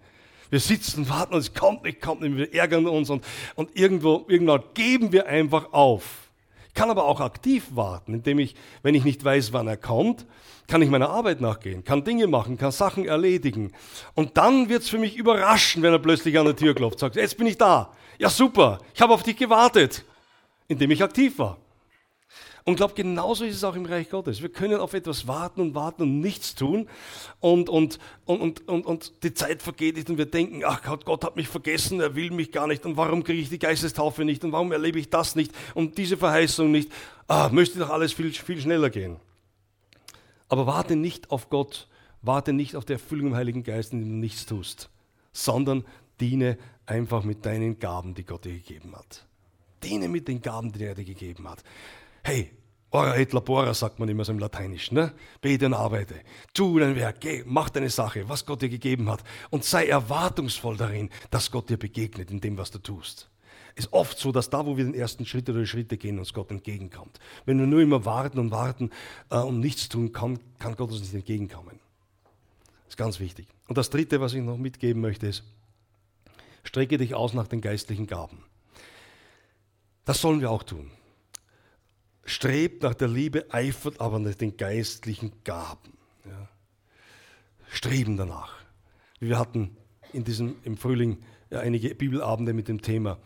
Wir 0.49 0.59
sitzen 0.59 1.09
warten 1.09 1.33
und 1.33 1.39
es 1.41 1.53
kommt 1.53 1.83
nicht, 1.83 2.01
kommt 2.01 2.21
nicht, 2.21 2.37
wir 2.37 2.53
ärgern 2.53 2.87
uns 2.87 3.09
und, 3.09 3.23
und 3.55 3.75
irgendwo, 3.75 4.25
irgendwann 4.27 4.63
geben 4.73 5.11
wir 5.11 5.27
einfach 5.27 5.73
auf. 5.73 6.29
Ich 6.67 6.73
kann 6.73 6.89
aber 6.89 7.05
auch 7.05 7.19
aktiv 7.19 7.65
warten, 7.71 8.13
indem 8.13 8.39
ich, 8.39 8.55
wenn 8.83 8.95
ich 8.95 9.03
nicht 9.03 9.23
weiß, 9.23 9.51
wann 9.51 9.67
er 9.67 9.77
kommt, 9.77 10.25
kann 10.67 10.81
ich 10.81 10.89
meiner 10.89 11.09
Arbeit 11.09 11.41
nachgehen, 11.41 11.83
kann 11.83 12.03
Dinge 12.03 12.27
machen, 12.27 12.57
kann 12.57 12.71
Sachen 12.71 13.05
erledigen. 13.05 13.71
Und 14.13 14.37
dann 14.37 14.69
wird 14.69 14.83
es 14.83 14.89
für 14.89 14.99
mich 14.99 15.15
überraschen, 15.15 15.81
wenn 15.81 15.93
er 15.93 15.99
plötzlich 15.99 16.37
an 16.37 16.45
der 16.45 16.55
Tür 16.55 16.75
klopft, 16.75 16.99
sagt, 16.99 17.15
jetzt 17.15 17.37
bin 17.37 17.47
ich 17.47 17.57
da. 17.57 17.91
Ja 18.19 18.29
super, 18.29 18.79
ich 18.93 19.01
habe 19.01 19.13
auf 19.13 19.23
dich 19.23 19.37
gewartet, 19.37 20.05
indem 20.67 20.91
ich 20.91 21.03
aktiv 21.03 21.39
war. 21.39 21.57
Und 22.67 22.75
glaube, 22.75 22.95
genauso 22.95 23.45
ist 23.45 23.55
es 23.55 23.63
auch 23.63 23.75
im 23.75 23.85
Reich 23.85 24.09
Gottes. 24.09 24.41
Wir 24.41 24.49
können 24.49 24.81
auf 24.81 24.93
etwas 24.93 25.25
warten 25.25 25.61
und 25.61 25.73
warten 25.73 26.01
und 26.01 26.19
nichts 26.19 26.53
tun. 26.53 26.89
Und, 27.39 27.69
und, 27.69 27.97
und, 28.25 28.41
und, 28.41 28.67
und, 28.67 28.85
und 28.85 29.23
die 29.23 29.33
Zeit 29.33 29.61
vergeht 29.61 29.95
nicht 29.95 30.09
und 30.09 30.17
wir 30.17 30.25
denken, 30.25 30.63
ach 30.65 30.83
Gott, 30.83 31.05
Gott 31.05 31.23
hat 31.23 31.37
mich 31.37 31.47
vergessen, 31.47 32.01
er 32.01 32.13
will 32.15 32.29
mich 32.29 32.51
gar 32.51 32.67
nicht. 32.67 32.85
Und 32.85 32.97
warum 32.97 33.23
kriege 33.23 33.39
ich 33.39 33.47
die 33.47 33.57
Geistestaufe 33.57 34.25
nicht? 34.25 34.43
Und 34.43 34.51
warum 34.51 34.73
erlebe 34.73 34.99
ich 34.99 35.09
das 35.09 35.37
nicht? 35.37 35.53
Und 35.75 35.97
diese 35.97 36.17
Verheißung 36.17 36.69
nicht? 36.69 36.91
Ah, 37.29 37.47
müsste 37.53 37.79
doch 37.79 37.89
alles 37.89 38.11
viel, 38.11 38.33
viel 38.33 38.59
schneller 38.59 38.89
gehen. 38.89 39.15
Aber 40.49 40.67
warte 40.67 40.97
nicht 40.97 41.31
auf 41.31 41.49
Gott. 41.49 41.87
Warte 42.21 42.51
nicht 42.51 42.75
auf 42.75 42.83
die 42.83 42.93
Erfüllung 42.93 43.27
im 43.27 43.35
Heiligen 43.35 43.63
Geist, 43.63 43.93
indem 43.93 44.09
du 44.09 44.15
nichts 44.15 44.45
tust. 44.45 44.89
Sondern 45.31 45.85
diene 46.19 46.57
einfach 46.85 47.23
mit 47.23 47.45
deinen 47.45 47.79
Gaben, 47.79 48.13
die 48.13 48.25
Gott 48.25 48.43
dir 48.43 48.55
gegeben 48.55 48.93
hat. 48.93 49.25
Diene 49.83 50.09
mit 50.09 50.27
den 50.27 50.41
Gaben, 50.41 50.73
die 50.73 50.83
er 50.83 50.95
dir 50.95 51.05
gegeben 51.05 51.49
hat. 51.49 51.63
Hey, 52.27 52.51
ora 52.91 53.15
et 53.15 53.31
labora, 53.31 53.73
sagt 53.73 53.99
man 53.99 54.09
immer 54.09 54.25
so 54.25 54.33
im 54.33 54.39
Lateinischen. 54.39 54.95
Ne? 54.95 55.13
Bete 55.39 55.65
und 55.65 55.73
arbeite. 55.73 56.15
Tu 56.53 56.77
dein 56.77 56.97
Werk, 56.97 57.21
geh, 57.21 57.41
mach 57.45 57.69
deine 57.69 57.89
Sache, 57.89 58.27
was 58.27 58.45
Gott 58.45 58.61
dir 58.61 58.67
gegeben 58.67 59.09
hat. 59.09 59.23
Und 59.49 59.63
sei 59.63 59.87
erwartungsvoll 59.87 60.75
darin, 60.75 61.09
dass 61.31 61.51
Gott 61.51 61.69
dir 61.69 61.77
begegnet 61.77 62.29
in 62.29 62.41
dem, 62.41 62.57
was 62.57 62.69
du 62.69 62.79
tust. 62.79 63.29
Ist 63.75 63.93
oft 63.93 64.19
so, 64.19 64.33
dass 64.33 64.49
da, 64.49 64.65
wo 64.65 64.75
wir 64.75 64.83
den 64.83 64.93
ersten 64.93 65.25
Schritt 65.25 65.49
oder 65.49 65.65
Schritte 65.65 65.95
gehen, 65.95 66.19
uns 66.19 66.33
Gott 66.33 66.51
entgegenkommt. 66.51 67.17
Wenn 67.45 67.59
wir 67.59 67.65
nur 67.65 67.79
immer 67.79 68.03
warten 68.03 68.39
und 68.39 68.51
warten 68.51 68.91
äh, 69.29 69.37
und 69.37 69.61
nichts 69.61 69.87
tun, 69.87 70.11
kann, 70.11 70.37
kann 70.59 70.75
Gott 70.75 70.91
uns 70.91 70.99
nicht 70.99 71.13
entgegenkommen. 71.13 71.79
Das 72.83 72.95
ist 72.95 72.97
ganz 72.97 73.21
wichtig. 73.21 73.47
Und 73.69 73.77
das 73.77 73.89
Dritte, 73.89 74.19
was 74.19 74.33
ich 74.33 74.43
noch 74.43 74.57
mitgeben 74.57 75.01
möchte, 75.01 75.27
ist, 75.27 75.43
strecke 76.63 76.97
dich 76.97 77.15
aus 77.15 77.33
nach 77.33 77.47
den 77.47 77.61
geistlichen 77.61 78.05
Gaben. 78.05 78.43
Das 80.03 80.19
sollen 80.19 80.41
wir 80.41 80.51
auch 80.51 80.63
tun 80.63 80.91
strebt 82.27 82.83
nach 82.83 82.93
der 82.93 83.07
Liebe, 83.07 83.51
eifert 83.51 83.99
aber 83.99 84.19
nach 84.19 84.35
den 84.35 84.57
geistlichen 84.57 85.31
Gaben. 85.43 85.97
Ja. 86.25 86.49
Streben 87.69 88.17
danach. 88.17 88.53
Wir 89.19 89.39
hatten 89.39 89.75
in 90.13 90.23
diesem, 90.23 90.57
im 90.63 90.77
Frühling 90.77 91.23
ja, 91.49 91.61
einige 91.61 91.95
Bibelabende 91.95 92.53
mit 92.53 92.67
dem 92.67 92.81
Thema 92.81 93.17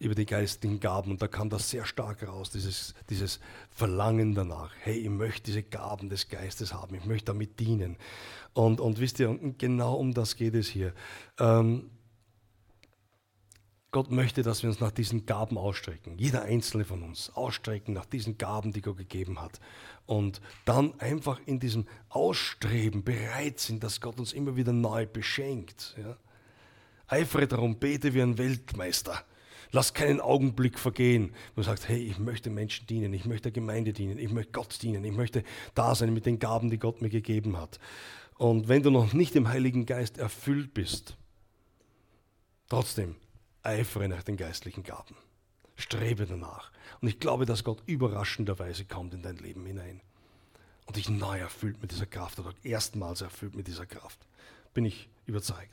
über 0.00 0.14
die 0.14 0.26
geistigen 0.26 0.78
Gaben 0.80 1.12
und 1.12 1.22
da 1.22 1.28
kam 1.28 1.50
das 1.50 1.70
sehr 1.70 1.84
stark 1.84 2.26
raus, 2.26 2.50
dieses, 2.50 2.94
dieses 3.10 3.40
Verlangen 3.70 4.34
danach. 4.34 4.72
Hey, 4.80 4.98
ich 4.98 5.08
möchte 5.08 5.44
diese 5.44 5.62
Gaben 5.62 6.08
des 6.08 6.28
Geistes 6.28 6.74
haben, 6.74 6.94
ich 6.94 7.04
möchte 7.04 7.26
damit 7.26 7.58
dienen. 7.58 7.96
Und, 8.52 8.80
und 8.80 9.00
wisst 9.00 9.18
ihr, 9.20 9.36
genau 9.58 9.94
um 9.94 10.14
das 10.14 10.36
geht 10.36 10.54
es 10.54 10.68
hier. 10.68 10.92
Ähm, 11.38 11.90
Gott 13.90 14.10
möchte, 14.10 14.42
dass 14.42 14.62
wir 14.62 14.68
uns 14.68 14.80
nach 14.80 14.90
diesen 14.90 15.24
Gaben 15.24 15.56
ausstrecken. 15.56 16.18
Jeder 16.18 16.42
einzelne 16.42 16.84
von 16.84 17.02
uns 17.02 17.30
ausstrecken 17.34 17.94
nach 17.94 18.04
diesen 18.04 18.36
Gaben, 18.36 18.72
die 18.72 18.82
Gott 18.82 18.98
gegeben 18.98 19.40
hat. 19.40 19.60
Und 20.04 20.42
dann 20.66 20.98
einfach 21.00 21.40
in 21.46 21.58
diesem 21.58 21.86
Ausstreben 22.10 23.02
bereit 23.02 23.60
sind, 23.60 23.82
dass 23.82 24.02
Gott 24.02 24.18
uns 24.18 24.34
immer 24.34 24.56
wieder 24.56 24.72
neu 24.72 25.06
beschenkt. 25.06 25.96
Ja? 25.98 26.16
Eifere 27.06 27.48
darum, 27.48 27.78
bete 27.78 28.12
wie 28.12 28.20
ein 28.20 28.36
Weltmeister. 28.36 29.24
Lass 29.70 29.94
keinen 29.94 30.20
Augenblick 30.20 30.78
vergehen. 30.78 31.34
Du 31.56 31.62
sagst, 31.62 31.88
hey, 31.88 32.02
ich 32.02 32.18
möchte 32.18 32.50
Menschen 32.50 32.86
dienen, 32.86 33.14
ich 33.14 33.24
möchte 33.24 33.44
der 33.44 33.52
Gemeinde 33.52 33.94
dienen, 33.94 34.18
ich 34.18 34.30
möchte 34.30 34.52
Gott 34.52 34.82
dienen, 34.82 35.04
ich 35.04 35.14
möchte 35.14 35.44
da 35.74 35.94
sein 35.94 36.12
mit 36.12 36.26
den 36.26 36.38
Gaben, 36.38 36.70
die 36.70 36.78
Gott 36.78 37.00
mir 37.00 37.10
gegeben 37.10 37.56
hat. 37.56 37.78
Und 38.36 38.68
wenn 38.68 38.82
du 38.82 38.90
noch 38.90 39.14
nicht 39.14 39.34
im 39.34 39.48
Heiligen 39.48 39.86
Geist 39.86 40.18
erfüllt 40.18 40.72
bist, 40.74 41.16
trotzdem 42.68 43.16
eifere 43.68 44.08
nach 44.08 44.22
den 44.22 44.36
geistlichen 44.36 44.82
Gaben. 44.82 45.14
Strebe 45.76 46.26
danach. 46.26 46.72
Und 47.00 47.08
ich 47.08 47.20
glaube, 47.20 47.46
dass 47.46 47.62
Gott 47.62 47.82
überraschenderweise 47.86 48.84
kommt 48.84 49.14
in 49.14 49.22
dein 49.22 49.36
Leben 49.36 49.64
hinein. 49.64 50.00
Und 50.86 50.96
dich 50.96 51.08
neu 51.08 51.38
erfüllt 51.38 51.80
mit 51.82 51.92
dieser 51.92 52.06
Kraft 52.06 52.38
oder 52.40 52.52
erstmals 52.62 53.20
erfüllt 53.20 53.54
mit 53.54 53.68
dieser 53.68 53.86
Kraft. 53.86 54.18
Bin 54.74 54.84
ich 54.84 55.08
überzeugt. 55.26 55.70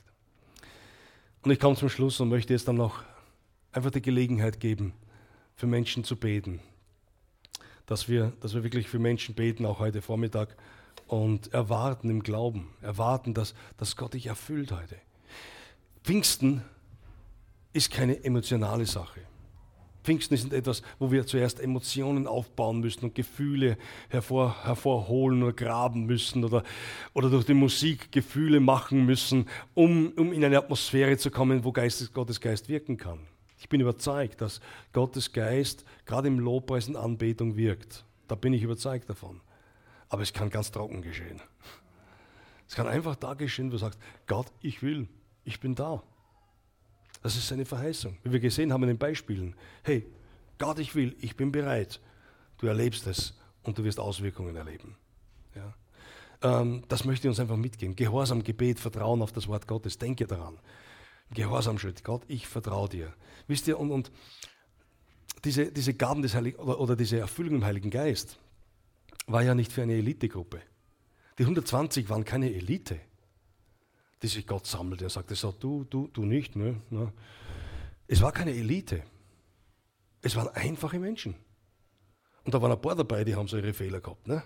Und 1.42 1.50
ich 1.50 1.58
komme 1.58 1.76
zum 1.76 1.88
Schluss 1.88 2.20
und 2.20 2.28
möchte 2.28 2.52
jetzt 2.52 2.68
dann 2.68 2.76
noch 2.76 3.02
einfach 3.72 3.90
die 3.90 4.02
Gelegenheit 4.02 4.60
geben, 4.60 4.92
für 5.56 5.66
Menschen 5.66 6.04
zu 6.04 6.16
beten. 6.16 6.60
Dass 7.86 8.08
wir, 8.08 8.32
dass 8.40 8.54
wir 8.54 8.62
wirklich 8.62 8.88
für 8.88 8.98
Menschen 8.98 9.34
beten, 9.34 9.64
auch 9.64 9.78
heute 9.78 10.02
Vormittag, 10.02 10.56
und 11.06 11.52
erwarten 11.52 12.10
im 12.10 12.22
Glauben, 12.22 12.68
erwarten, 12.82 13.32
dass, 13.32 13.54
dass 13.76 13.96
Gott 13.96 14.14
dich 14.14 14.26
erfüllt 14.26 14.72
heute. 14.72 14.96
Pfingsten 16.02 16.62
ist 17.72 17.90
keine 17.90 18.22
emotionale 18.24 18.86
Sache. 18.86 19.20
Pfingsten 20.06 20.34
ist 20.34 20.52
etwas, 20.52 20.82
wo 21.00 21.10
wir 21.10 21.26
zuerst 21.26 21.58
Emotionen 21.58 22.28
aufbauen 22.28 22.78
müssen 22.78 23.06
und 23.06 23.16
Gefühle 23.16 23.76
hervor, 24.08 24.64
hervorholen 24.64 25.42
oder 25.42 25.52
graben 25.52 26.06
müssen 26.06 26.44
oder, 26.44 26.62
oder 27.12 27.28
durch 27.28 27.44
die 27.44 27.54
Musik 27.54 28.12
Gefühle 28.12 28.60
machen 28.60 29.04
müssen, 29.04 29.46
um, 29.74 30.12
um 30.16 30.32
in 30.32 30.44
eine 30.44 30.58
Atmosphäre 30.58 31.16
zu 31.16 31.32
kommen, 31.32 31.64
wo 31.64 31.72
Geistes, 31.72 32.12
Gottes 32.12 32.40
Geist 32.40 32.68
wirken 32.68 32.96
kann. 32.96 33.18
Ich 33.58 33.68
bin 33.68 33.80
überzeugt, 33.80 34.40
dass 34.40 34.60
Gottes 34.92 35.32
Geist 35.32 35.84
gerade 36.04 36.28
im 36.28 36.38
Lobpreis 36.38 36.86
und 36.86 36.94
Anbetung 36.94 37.56
wirkt. 37.56 38.04
Da 38.28 38.36
bin 38.36 38.52
ich 38.52 38.62
überzeugt 38.62 39.10
davon. 39.10 39.40
Aber 40.08 40.22
es 40.22 40.32
kann 40.32 40.50
ganz 40.50 40.70
trocken 40.70 41.02
geschehen. 41.02 41.40
Es 42.68 42.76
kann 42.76 42.86
einfach 42.86 43.16
da 43.16 43.34
geschehen, 43.34 43.68
wo 43.68 43.72
du 43.72 43.78
sagst, 43.78 43.98
Gott, 44.28 44.52
ich 44.60 44.82
will, 44.82 45.08
ich 45.44 45.58
bin 45.58 45.74
da. 45.74 46.04
Das 47.26 47.34
ist 47.34 47.48
seine 47.48 47.64
Verheißung. 47.64 48.16
Wie 48.22 48.30
wir 48.30 48.38
gesehen 48.38 48.72
haben 48.72 48.84
in 48.84 48.90
den 48.90 48.98
Beispielen. 48.98 49.56
Hey, 49.82 50.06
Gott, 50.58 50.78
ich 50.78 50.94
will, 50.94 51.16
ich 51.20 51.36
bin 51.36 51.50
bereit. 51.50 52.00
Du 52.58 52.68
erlebst 52.68 53.04
es 53.08 53.36
und 53.64 53.76
du 53.76 53.82
wirst 53.82 53.98
Auswirkungen 53.98 54.54
erleben. 54.54 54.94
Ja? 55.56 55.74
Ähm, 56.60 56.84
das 56.86 57.04
möchte 57.04 57.26
ich 57.26 57.30
uns 57.30 57.40
einfach 57.40 57.56
mitgeben. 57.56 57.96
Gehorsam, 57.96 58.44
Gebet, 58.44 58.78
Vertrauen 58.78 59.22
auf 59.22 59.32
das 59.32 59.48
Wort 59.48 59.66
Gottes. 59.66 59.98
Denke 59.98 60.28
daran. 60.28 60.60
Gehorsam 61.34 61.80
Schritt. 61.80 62.04
Gott, 62.04 62.22
ich 62.28 62.46
vertraue 62.46 62.88
dir. 62.88 63.12
Wisst 63.48 63.66
ihr, 63.66 63.80
und, 63.80 63.90
und 63.90 64.12
diese, 65.44 65.72
diese 65.72 65.94
Gaben 65.94 66.22
des 66.22 66.36
Heiligen, 66.36 66.60
oder, 66.60 66.78
oder 66.78 66.94
diese 66.94 67.18
Erfüllung 67.18 67.56
im 67.56 67.64
Heiligen 67.64 67.90
Geist 67.90 68.38
war 69.26 69.42
ja 69.42 69.56
nicht 69.56 69.72
für 69.72 69.82
eine 69.82 69.94
Elitegruppe. 69.94 70.60
Die 71.40 71.42
120 71.42 72.08
waren 72.08 72.24
keine 72.24 72.54
Elite 72.54 73.00
die 74.22 74.28
sich 74.28 74.46
Gott 74.46 74.66
sammelte. 74.66 75.04
Er 75.04 75.10
sagte 75.10 75.34
so, 75.34 75.52
du, 75.52 75.84
du, 75.84 76.08
du 76.08 76.24
nicht. 76.24 76.56
Ne? 76.56 76.80
Es 78.06 78.22
war 78.22 78.32
keine 78.32 78.52
Elite. 78.52 79.02
Es 80.22 80.36
waren 80.36 80.48
einfache 80.48 80.98
Menschen. 80.98 81.34
Und 82.44 82.54
da 82.54 82.62
waren 82.62 82.72
ein 82.72 82.80
paar 82.80 82.94
dabei, 82.94 83.24
die 83.24 83.34
haben 83.34 83.48
so 83.48 83.56
ihre 83.56 83.72
Fehler 83.72 84.00
gehabt. 84.00 84.26
Ne? 84.28 84.42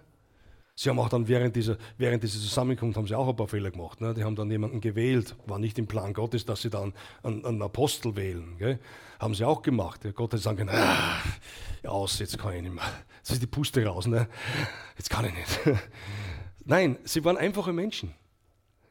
Sie 0.74 0.88
haben 0.88 0.98
auch 0.98 1.10
dann 1.10 1.28
während 1.28 1.54
dieser, 1.54 1.76
während 1.98 2.22
dieser 2.22 2.40
Zusammenkunft 2.40 2.96
haben 2.96 3.06
sie 3.06 3.14
auch 3.14 3.28
ein 3.28 3.36
paar 3.36 3.48
Fehler 3.48 3.70
gemacht. 3.70 4.00
Ne? 4.00 4.14
Die 4.14 4.24
haben 4.24 4.34
dann 4.34 4.50
jemanden 4.50 4.80
gewählt. 4.80 5.36
War 5.46 5.58
nicht 5.58 5.78
im 5.78 5.86
Plan 5.86 6.14
Gottes, 6.14 6.46
dass 6.46 6.62
sie 6.62 6.70
dann 6.70 6.94
einen, 7.22 7.44
einen 7.44 7.62
Apostel 7.62 8.16
wählen. 8.16 8.56
Gell? 8.56 8.78
Haben 9.18 9.34
sie 9.34 9.44
auch 9.44 9.60
gemacht. 9.60 10.04
Ja, 10.04 10.12
Gott 10.12 10.32
hat 10.32 10.40
gesagt, 10.40 10.58
ja, 10.58 11.90
aus, 11.90 12.18
jetzt 12.18 12.38
kann 12.38 12.54
ich 12.54 12.62
nicht 12.62 12.74
mehr. 12.74 12.84
Jetzt 13.18 13.32
ist 13.32 13.42
die 13.42 13.46
Puste 13.46 13.84
raus. 13.84 14.06
Ne? 14.06 14.26
Jetzt 14.96 15.10
kann 15.10 15.26
ich 15.26 15.34
nicht. 15.34 15.60
Nein, 16.64 16.96
sie 17.04 17.22
waren 17.24 17.36
einfache 17.36 17.74
Menschen. 17.74 18.14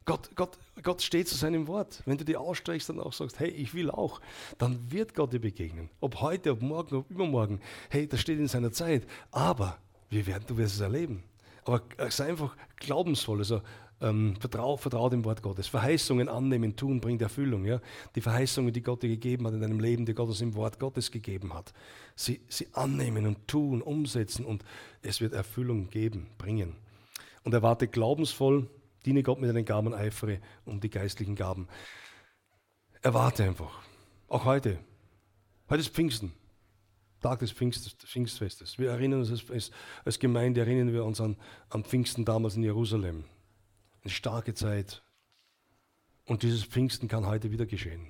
Gott, 0.05 0.29
Gott, 0.35 0.57
Gott 0.81 1.01
steht 1.01 1.27
zu 1.27 1.35
seinem 1.35 1.67
Wort. 1.67 2.01
Wenn 2.05 2.17
du 2.17 2.25
die 2.25 2.35
ausstreichst 2.35 2.89
und 2.89 2.99
auch 2.99 3.13
sagst, 3.13 3.39
hey, 3.39 3.49
ich 3.49 3.73
will 3.73 3.91
auch, 3.91 4.21
dann 4.57 4.91
wird 4.91 5.13
Gott 5.13 5.33
dir 5.33 5.39
begegnen. 5.39 5.89
Ob 5.99 6.21
heute, 6.21 6.51
ob 6.51 6.61
morgen, 6.61 6.95
ob 6.95 7.11
übermorgen. 7.11 7.61
Hey, 7.89 8.07
das 8.07 8.21
steht 8.21 8.39
in 8.39 8.47
seiner 8.47 8.71
Zeit. 8.71 9.05
Aber 9.31 9.77
wir 10.09 10.25
werden, 10.25 10.45
du 10.47 10.57
wirst 10.57 10.75
es 10.75 10.81
erleben. 10.81 11.23
Aber 11.65 11.83
sei 12.09 12.29
einfach 12.29 12.55
glaubensvoll. 12.77 13.39
Also 13.39 13.61
ähm, 14.01 14.35
vertrau, 14.39 14.77
vertrau 14.77 15.09
dem 15.09 15.25
Wort 15.25 15.41
Gottes. 15.41 15.67
Verheißungen 15.67 16.29
annehmen, 16.29 16.75
tun, 16.75 17.01
bringt 17.01 17.21
Erfüllung. 17.21 17.65
Ja? 17.65 17.81
Die 18.15 18.21
Verheißungen, 18.21 18.73
die 18.73 18.81
Gott 18.81 19.03
dir 19.03 19.09
gegeben 19.09 19.45
hat 19.45 19.53
in 19.53 19.61
deinem 19.61 19.79
Leben, 19.79 20.05
die 20.05 20.13
Gott 20.13 20.29
uns 20.29 20.41
im 20.41 20.55
Wort 20.55 20.79
Gottes 20.79 21.11
gegeben 21.11 21.53
hat. 21.53 21.73
Sie, 22.15 22.41
sie 22.47 22.67
annehmen 22.73 23.25
und 23.25 23.47
tun, 23.47 23.81
umsetzen 23.81 24.45
und 24.45 24.63
es 25.01 25.21
wird 25.21 25.33
Erfüllung 25.33 25.89
geben, 25.89 26.27
bringen. 26.37 26.75
Und 27.43 27.53
erwarte 27.53 27.87
glaubensvoll, 27.87 28.67
Diene 29.05 29.23
Gott 29.23 29.39
mit 29.39 29.49
deinen 29.49 29.65
Gaben, 29.65 29.93
eifere 29.93 30.39
um 30.65 30.79
die 30.79 30.89
geistlichen 30.89 31.35
Gaben. 31.35 31.67
Erwarte 33.01 33.43
einfach. 33.43 33.81
Auch 34.27 34.45
heute. 34.45 34.79
Heute 35.69 35.81
ist 35.81 35.93
Pfingsten. 35.93 36.33
Tag 37.21 37.39
des 37.39 37.51
Pfingst, 37.51 38.01
Pfingstfestes. 38.03 38.79
Wir 38.79 38.91
erinnern 38.91 39.19
uns 39.19 39.49
als, 39.51 39.71
als, 40.05 40.19
Gemeinde, 40.19 40.61
erinnern 40.61 40.93
wir 40.93 41.03
uns 41.03 41.19
an, 41.19 41.35
an 41.69 41.83
Pfingsten 41.83 42.23
damals 42.23 42.55
in 42.55 42.63
Jerusalem. 42.63 43.25
Eine 44.03 44.11
starke 44.11 44.53
Zeit. 44.53 45.03
Und 46.25 46.43
dieses 46.43 46.63
Pfingsten 46.63 47.07
kann 47.07 47.25
heute 47.25 47.51
wieder 47.51 47.65
geschehen. 47.65 48.07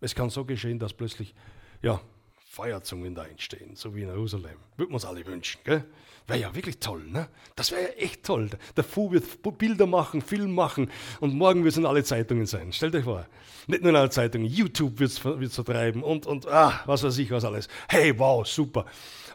Es 0.00 0.14
kann 0.14 0.30
so 0.30 0.44
geschehen, 0.44 0.78
dass 0.78 0.92
plötzlich, 0.92 1.34
ja, 1.82 2.00
Feuerzungen 2.50 3.14
da 3.14 3.26
entstehen, 3.26 3.76
so 3.76 3.94
wie 3.94 4.02
in 4.02 4.08
Jerusalem. 4.08 4.56
Würden 4.76 4.90
wir 4.90 4.94
uns 4.94 5.04
alle 5.04 5.24
wünschen, 5.26 5.60
gell? 5.64 5.84
Wäre 6.26 6.40
ja 6.40 6.54
wirklich 6.54 6.78
toll, 6.80 7.04
ne? 7.04 7.28
Das 7.56 7.70
wäre 7.70 7.82
ja 7.82 7.88
echt 7.90 8.24
toll. 8.24 8.50
Der 8.76 8.84
Fu 8.84 9.12
wird 9.12 9.24
Bilder 9.58 9.86
machen, 9.86 10.22
Film 10.22 10.54
machen 10.54 10.90
und 11.20 11.34
morgen 11.34 11.62
wird 11.62 11.72
es 11.72 11.78
in 11.78 11.86
alle 11.86 12.02
Zeitungen 12.04 12.46
sein. 12.46 12.72
Stellt 12.72 12.94
euch 12.94 13.04
vor. 13.04 13.26
Nicht 13.66 13.82
nur 13.82 13.90
in 13.90 13.96
alle 13.96 14.10
Zeitungen, 14.10 14.46
YouTube 14.46 14.98
wird 14.98 15.10
es 15.10 15.54
vertreiben 15.54 16.02
und, 16.02 16.26
und, 16.26 16.48
ah, 16.48 16.80
was 16.86 17.02
weiß 17.02 17.18
ich, 17.18 17.30
was 17.30 17.44
alles. 17.44 17.68
Hey, 17.86 18.18
wow, 18.18 18.46
super. 18.46 18.86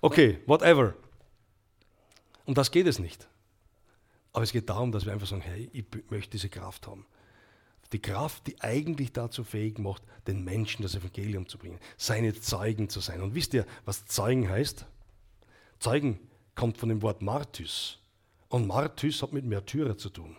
Okay, 0.01 0.39
whatever. 0.47 0.95
Um 2.45 2.55
das 2.55 2.71
geht 2.71 2.87
es 2.87 2.99
nicht. 2.99 3.27
Aber 4.33 4.43
es 4.43 4.51
geht 4.51 4.69
darum, 4.69 4.91
dass 4.91 5.05
wir 5.05 5.13
einfach 5.13 5.27
sagen, 5.27 5.43
hey, 5.43 5.69
ich 5.71 5.85
möchte 6.09 6.31
diese 6.31 6.49
Kraft 6.49 6.87
haben 6.87 7.05
die 7.93 8.01
Kraft, 8.01 8.47
die 8.47 8.59
eigentlich 8.61 9.13
dazu 9.13 9.43
fähig 9.43 9.79
macht, 9.79 10.03
den 10.27 10.43
Menschen 10.43 10.81
das 10.81 10.95
Evangelium 10.95 11.47
zu 11.47 11.57
bringen, 11.57 11.79
seine 11.97 12.33
Zeugen 12.33 12.89
zu 12.89 12.99
sein. 12.99 13.21
Und 13.21 13.35
wisst 13.35 13.53
ihr, 13.53 13.65
was 13.85 14.05
Zeugen 14.05 14.49
heißt? 14.49 14.85
Zeugen 15.79 16.19
kommt 16.55 16.77
von 16.77 16.89
dem 16.89 17.01
Wort 17.01 17.21
Martys. 17.21 17.99
Und 18.49 18.67
Martys 18.67 19.21
hat 19.21 19.33
mit 19.33 19.45
Märtyrer 19.45 19.97
zu 19.97 20.09
tun. 20.09 20.37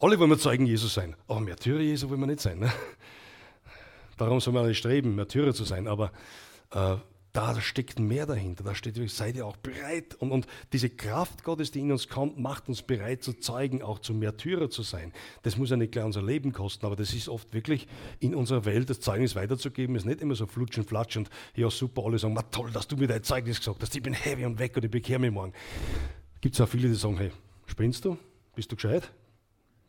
Alle 0.00 0.18
wollen 0.18 0.30
wir 0.30 0.38
Zeugen 0.38 0.66
Jesus 0.66 0.94
sein, 0.94 1.16
aber 1.26 1.40
Märtyrer 1.40 1.80
Jesu 1.80 2.08
wollen 2.08 2.20
wir 2.20 2.26
nicht 2.26 2.40
sein. 2.40 2.60
Ne? 2.60 2.72
Darum 4.16 4.40
soll 4.40 4.52
man 4.52 4.64
alle 4.64 4.74
streben, 4.74 5.14
Märtyrer 5.14 5.52
zu 5.52 5.64
sein. 5.64 5.88
Aber 5.88 6.12
äh, 6.70 6.96
da 7.32 7.60
steckt 7.60 7.98
mehr 7.98 8.26
dahinter. 8.26 8.64
Da 8.64 8.74
steht, 8.74 8.96
seid 9.10 9.36
ihr 9.36 9.46
auch 9.46 9.56
bereit. 9.56 10.14
Und, 10.14 10.32
und 10.32 10.46
diese 10.72 10.88
Kraft 10.88 11.44
Gottes, 11.44 11.70
die 11.70 11.80
in 11.80 11.92
uns 11.92 12.08
kommt, 12.08 12.38
macht 12.38 12.68
uns 12.68 12.82
bereit 12.82 13.22
zu 13.22 13.34
zeigen, 13.34 13.82
auch 13.82 13.98
zum 13.98 14.18
Märtyrer 14.18 14.70
zu 14.70 14.82
sein. 14.82 15.12
Das 15.42 15.56
muss 15.56 15.70
ja 15.70 15.76
nicht 15.76 15.92
gleich 15.92 16.04
unser 16.04 16.22
Leben 16.22 16.52
kosten, 16.52 16.86
aber 16.86 16.96
das 16.96 17.12
ist 17.12 17.28
oft 17.28 17.52
wirklich 17.52 17.86
in 18.18 18.34
unserer 18.34 18.64
Welt, 18.64 18.88
das 18.90 19.00
Zeugnis 19.00 19.36
weiterzugeben, 19.36 19.94
ist 19.96 20.06
nicht 20.06 20.20
immer 20.20 20.34
so 20.34 20.46
flutsch 20.46 20.78
und 20.78 20.88
flatsch 20.88 21.16
und 21.16 21.28
ja 21.54 21.70
super, 21.70 22.04
alle 22.04 22.18
sagen, 22.18 22.38
toll, 22.50 22.70
dass 22.72 22.88
du 22.88 22.96
mir 22.96 23.08
dein 23.08 23.22
Zeugnis 23.22 23.58
gesagt 23.58 23.82
hast, 23.82 23.94
ich 23.94 24.02
bin 24.02 24.14
heavy 24.14 24.44
und 24.44 24.58
weg 24.58 24.76
und 24.76 24.84
ich 24.84 24.90
bekehre 24.90 25.18
mich 25.18 25.30
morgen. 25.30 25.52
Gibt 26.40 26.54
es 26.54 26.60
auch 26.60 26.68
viele, 26.68 26.88
die 26.88 26.94
sagen, 26.94 27.18
hey, 27.18 27.30
spinnst 27.66 28.04
du? 28.04 28.16
Bist 28.54 28.72
du 28.72 28.76
gescheit? 28.76 29.12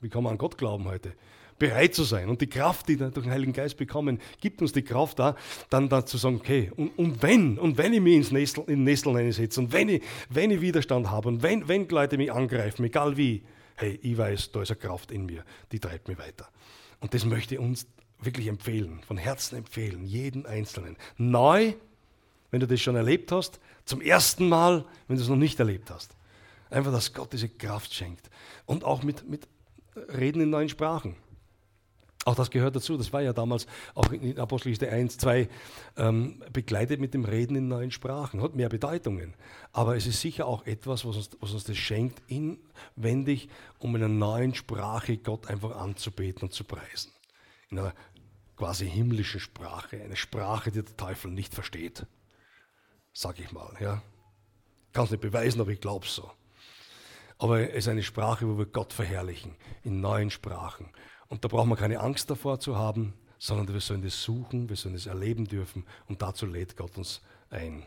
Wie 0.02 0.10
kann 0.10 0.24
man 0.24 0.34
an 0.34 0.38
Gott 0.38 0.58
glauben 0.58 0.86
heute? 0.86 1.14
Bereit 1.60 1.94
zu 1.94 2.04
sein. 2.04 2.30
Und 2.30 2.42
die 2.42 2.48
Kraft, 2.48 2.88
die 2.88 3.00
wir 3.00 3.12
durch 3.12 3.26
den 3.26 3.34
Heiligen 3.34 3.54
Geist 3.54 3.78
bekommen, 3.78 4.20
gibt 4.42 4.62
uns 4.62 4.72
die 4.72 4.82
Kraft 4.82 5.20
da, 5.20 5.36
dann, 5.70 5.90
dann 5.90 6.08
zu 6.08 6.18
sagen, 6.18 6.38
okay, 6.38 6.72
und, 6.76 6.98
und 6.98 7.22
wenn, 7.22 7.60
und 7.60 7.78
wenn 7.78 7.94
ich 7.94 8.02
mich 8.02 8.16
ins 8.16 8.32
Nestel, 8.32 8.64
in 8.68 8.84
Nesteln 8.84 9.18
einsetze 9.18 9.60
und 9.60 9.72
wenn 9.72 9.90
ich, 9.90 10.04
wenn 10.30 10.52
ich 10.52 10.62
Widerstand 10.62 11.12
habe 11.12 11.28
und 11.28 11.44
wenn, 11.44 11.68
wenn 11.68 11.88
Leute 11.90 12.18
mich 12.18 12.32
angreifen, 12.32 12.86
egal 12.86 13.18
wie, 13.18 13.44
hey, 13.76 14.00
ich 14.02 14.18
weiß, 14.18 14.52
da 14.52 14.62
ist 14.62 14.72
eine 14.72 14.80
Kraft 14.80 15.12
in 15.12 15.26
mir, 15.26 15.44
die 15.72 15.80
treibt 15.80 16.08
mich 16.08 16.18
weiter. 16.18 16.48
Und 17.00 17.14
das 17.14 17.26
möchte 17.26 17.60
uns 17.60 17.88
wirklich 18.22 18.48
empfehlen, 18.48 19.02
von 19.08 19.18
Herzen 19.18 19.58
empfehlen, 19.58 20.06
jeden 20.06 20.46
Einzelnen. 20.46 20.98
Neu, 21.18 21.74
wenn 22.52 22.60
du 22.60 22.68
das 22.68 22.82
schon 22.82 22.96
erlebt 22.96 23.32
hast, 23.32 23.60
zum 23.86 24.02
ersten 24.02 24.50
Mal, 24.50 24.86
wenn 25.08 25.16
du 25.16 25.22
es 25.22 25.30
noch 25.30 25.36
nicht 25.36 25.60
erlebt 25.60 25.92
hast. 25.92 26.16
Einfach, 26.70 26.92
dass 26.92 27.14
Gott 27.14 27.34
diese 27.34 27.50
Kraft 27.50 27.94
schenkt. 27.94 28.30
Und 28.66 28.84
auch 28.84 29.04
mit, 29.04 29.28
mit 29.28 29.48
Reden 29.96 30.42
in 30.42 30.50
neuen 30.50 30.70
Sprachen. 30.70 31.16
Auch 32.30 32.36
das 32.36 32.52
gehört 32.52 32.76
dazu. 32.76 32.96
Das 32.96 33.12
war 33.12 33.24
ja 33.24 33.34
damals 33.34 33.66
auch 33.96 34.12
in 34.12 34.38
Apostelgeschichte 34.38 34.88
1, 34.88 35.18
2 35.18 35.50
ähm, 35.98 36.44
begleitet 36.54 37.00
mit 37.00 37.16
dem 37.16 37.26
Reden 37.26 37.56
in 37.56 37.68
neuen 37.68 37.90
Sprachen. 37.90 38.44
Hat 38.44 38.54
mehr 38.54 38.70
Bedeutungen. 38.70 39.34
Aber 39.74 39.96
es 39.96 40.06
ist 40.06 40.22
sicher 40.22 40.46
auch 40.46 40.68
etwas, 40.68 41.06
was 41.06 41.16
uns, 41.16 41.30
was 41.40 41.54
uns 41.54 41.64
das 41.64 41.78
schenkt, 41.78 42.22
inwendig, 42.28 43.50
um 43.80 43.96
in 43.96 44.04
einer 44.04 44.14
neuen 44.14 44.54
Sprache 44.54 45.18
Gott 45.18 45.48
einfach 45.48 45.76
anzubeten 45.76 46.44
und 46.44 46.54
zu 46.54 46.66
preisen. 46.66 47.12
In 47.72 47.80
einer 47.80 47.96
quasi 48.58 48.88
himmlischen 48.88 49.40
Sprache. 49.40 50.00
Eine 50.00 50.16
Sprache, 50.16 50.70
die 50.70 50.84
der 50.84 50.98
Teufel 50.98 51.32
nicht 51.32 51.56
versteht. 51.56 52.06
Sag 53.12 53.40
ich 53.40 53.52
mal. 53.52 53.76
Ja. 53.80 54.04
Kann 54.94 55.06
es 55.06 55.10
nicht 55.10 55.22
beweisen, 55.22 55.62
aber 55.62 55.72
ich 55.72 55.82
glaube 55.82 56.06
so. 56.06 56.30
Aber 57.40 57.62
es 57.72 57.86
ist 57.86 57.88
eine 57.88 58.04
Sprache, 58.04 58.48
wo 58.48 58.60
wir 58.60 58.68
Gott 58.68 58.94
verherrlichen, 58.94 59.56
in 59.82 60.00
neuen 60.00 60.30
Sprachen. 60.30 60.92
Und 61.30 61.44
da 61.44 61.48
braucht 61.48 61.68
man 61.68 61.78
keine 61.78 62.00
Angst 62.00 62.30
davor 62.30 62.60
zu 62.60 62.76
haben, 62.76 63.14
sondern 63.38 63.72
wir 63.72 63.80
sollen 63.80 64.02
das 64.02 64.22
suchen, 64.22 64.68
wir 64.68 64.76
sollen 64.76 64.96
es 64.96 65.06
erleben 65.06 65.46
dürfen 65.46 65.86
und 66.08 66.22
dazu 66.22 66.46
lädt 66.46 66.76
Gott 66.76 66.98
uns 66.98 67.22
ein. 67.50 67.84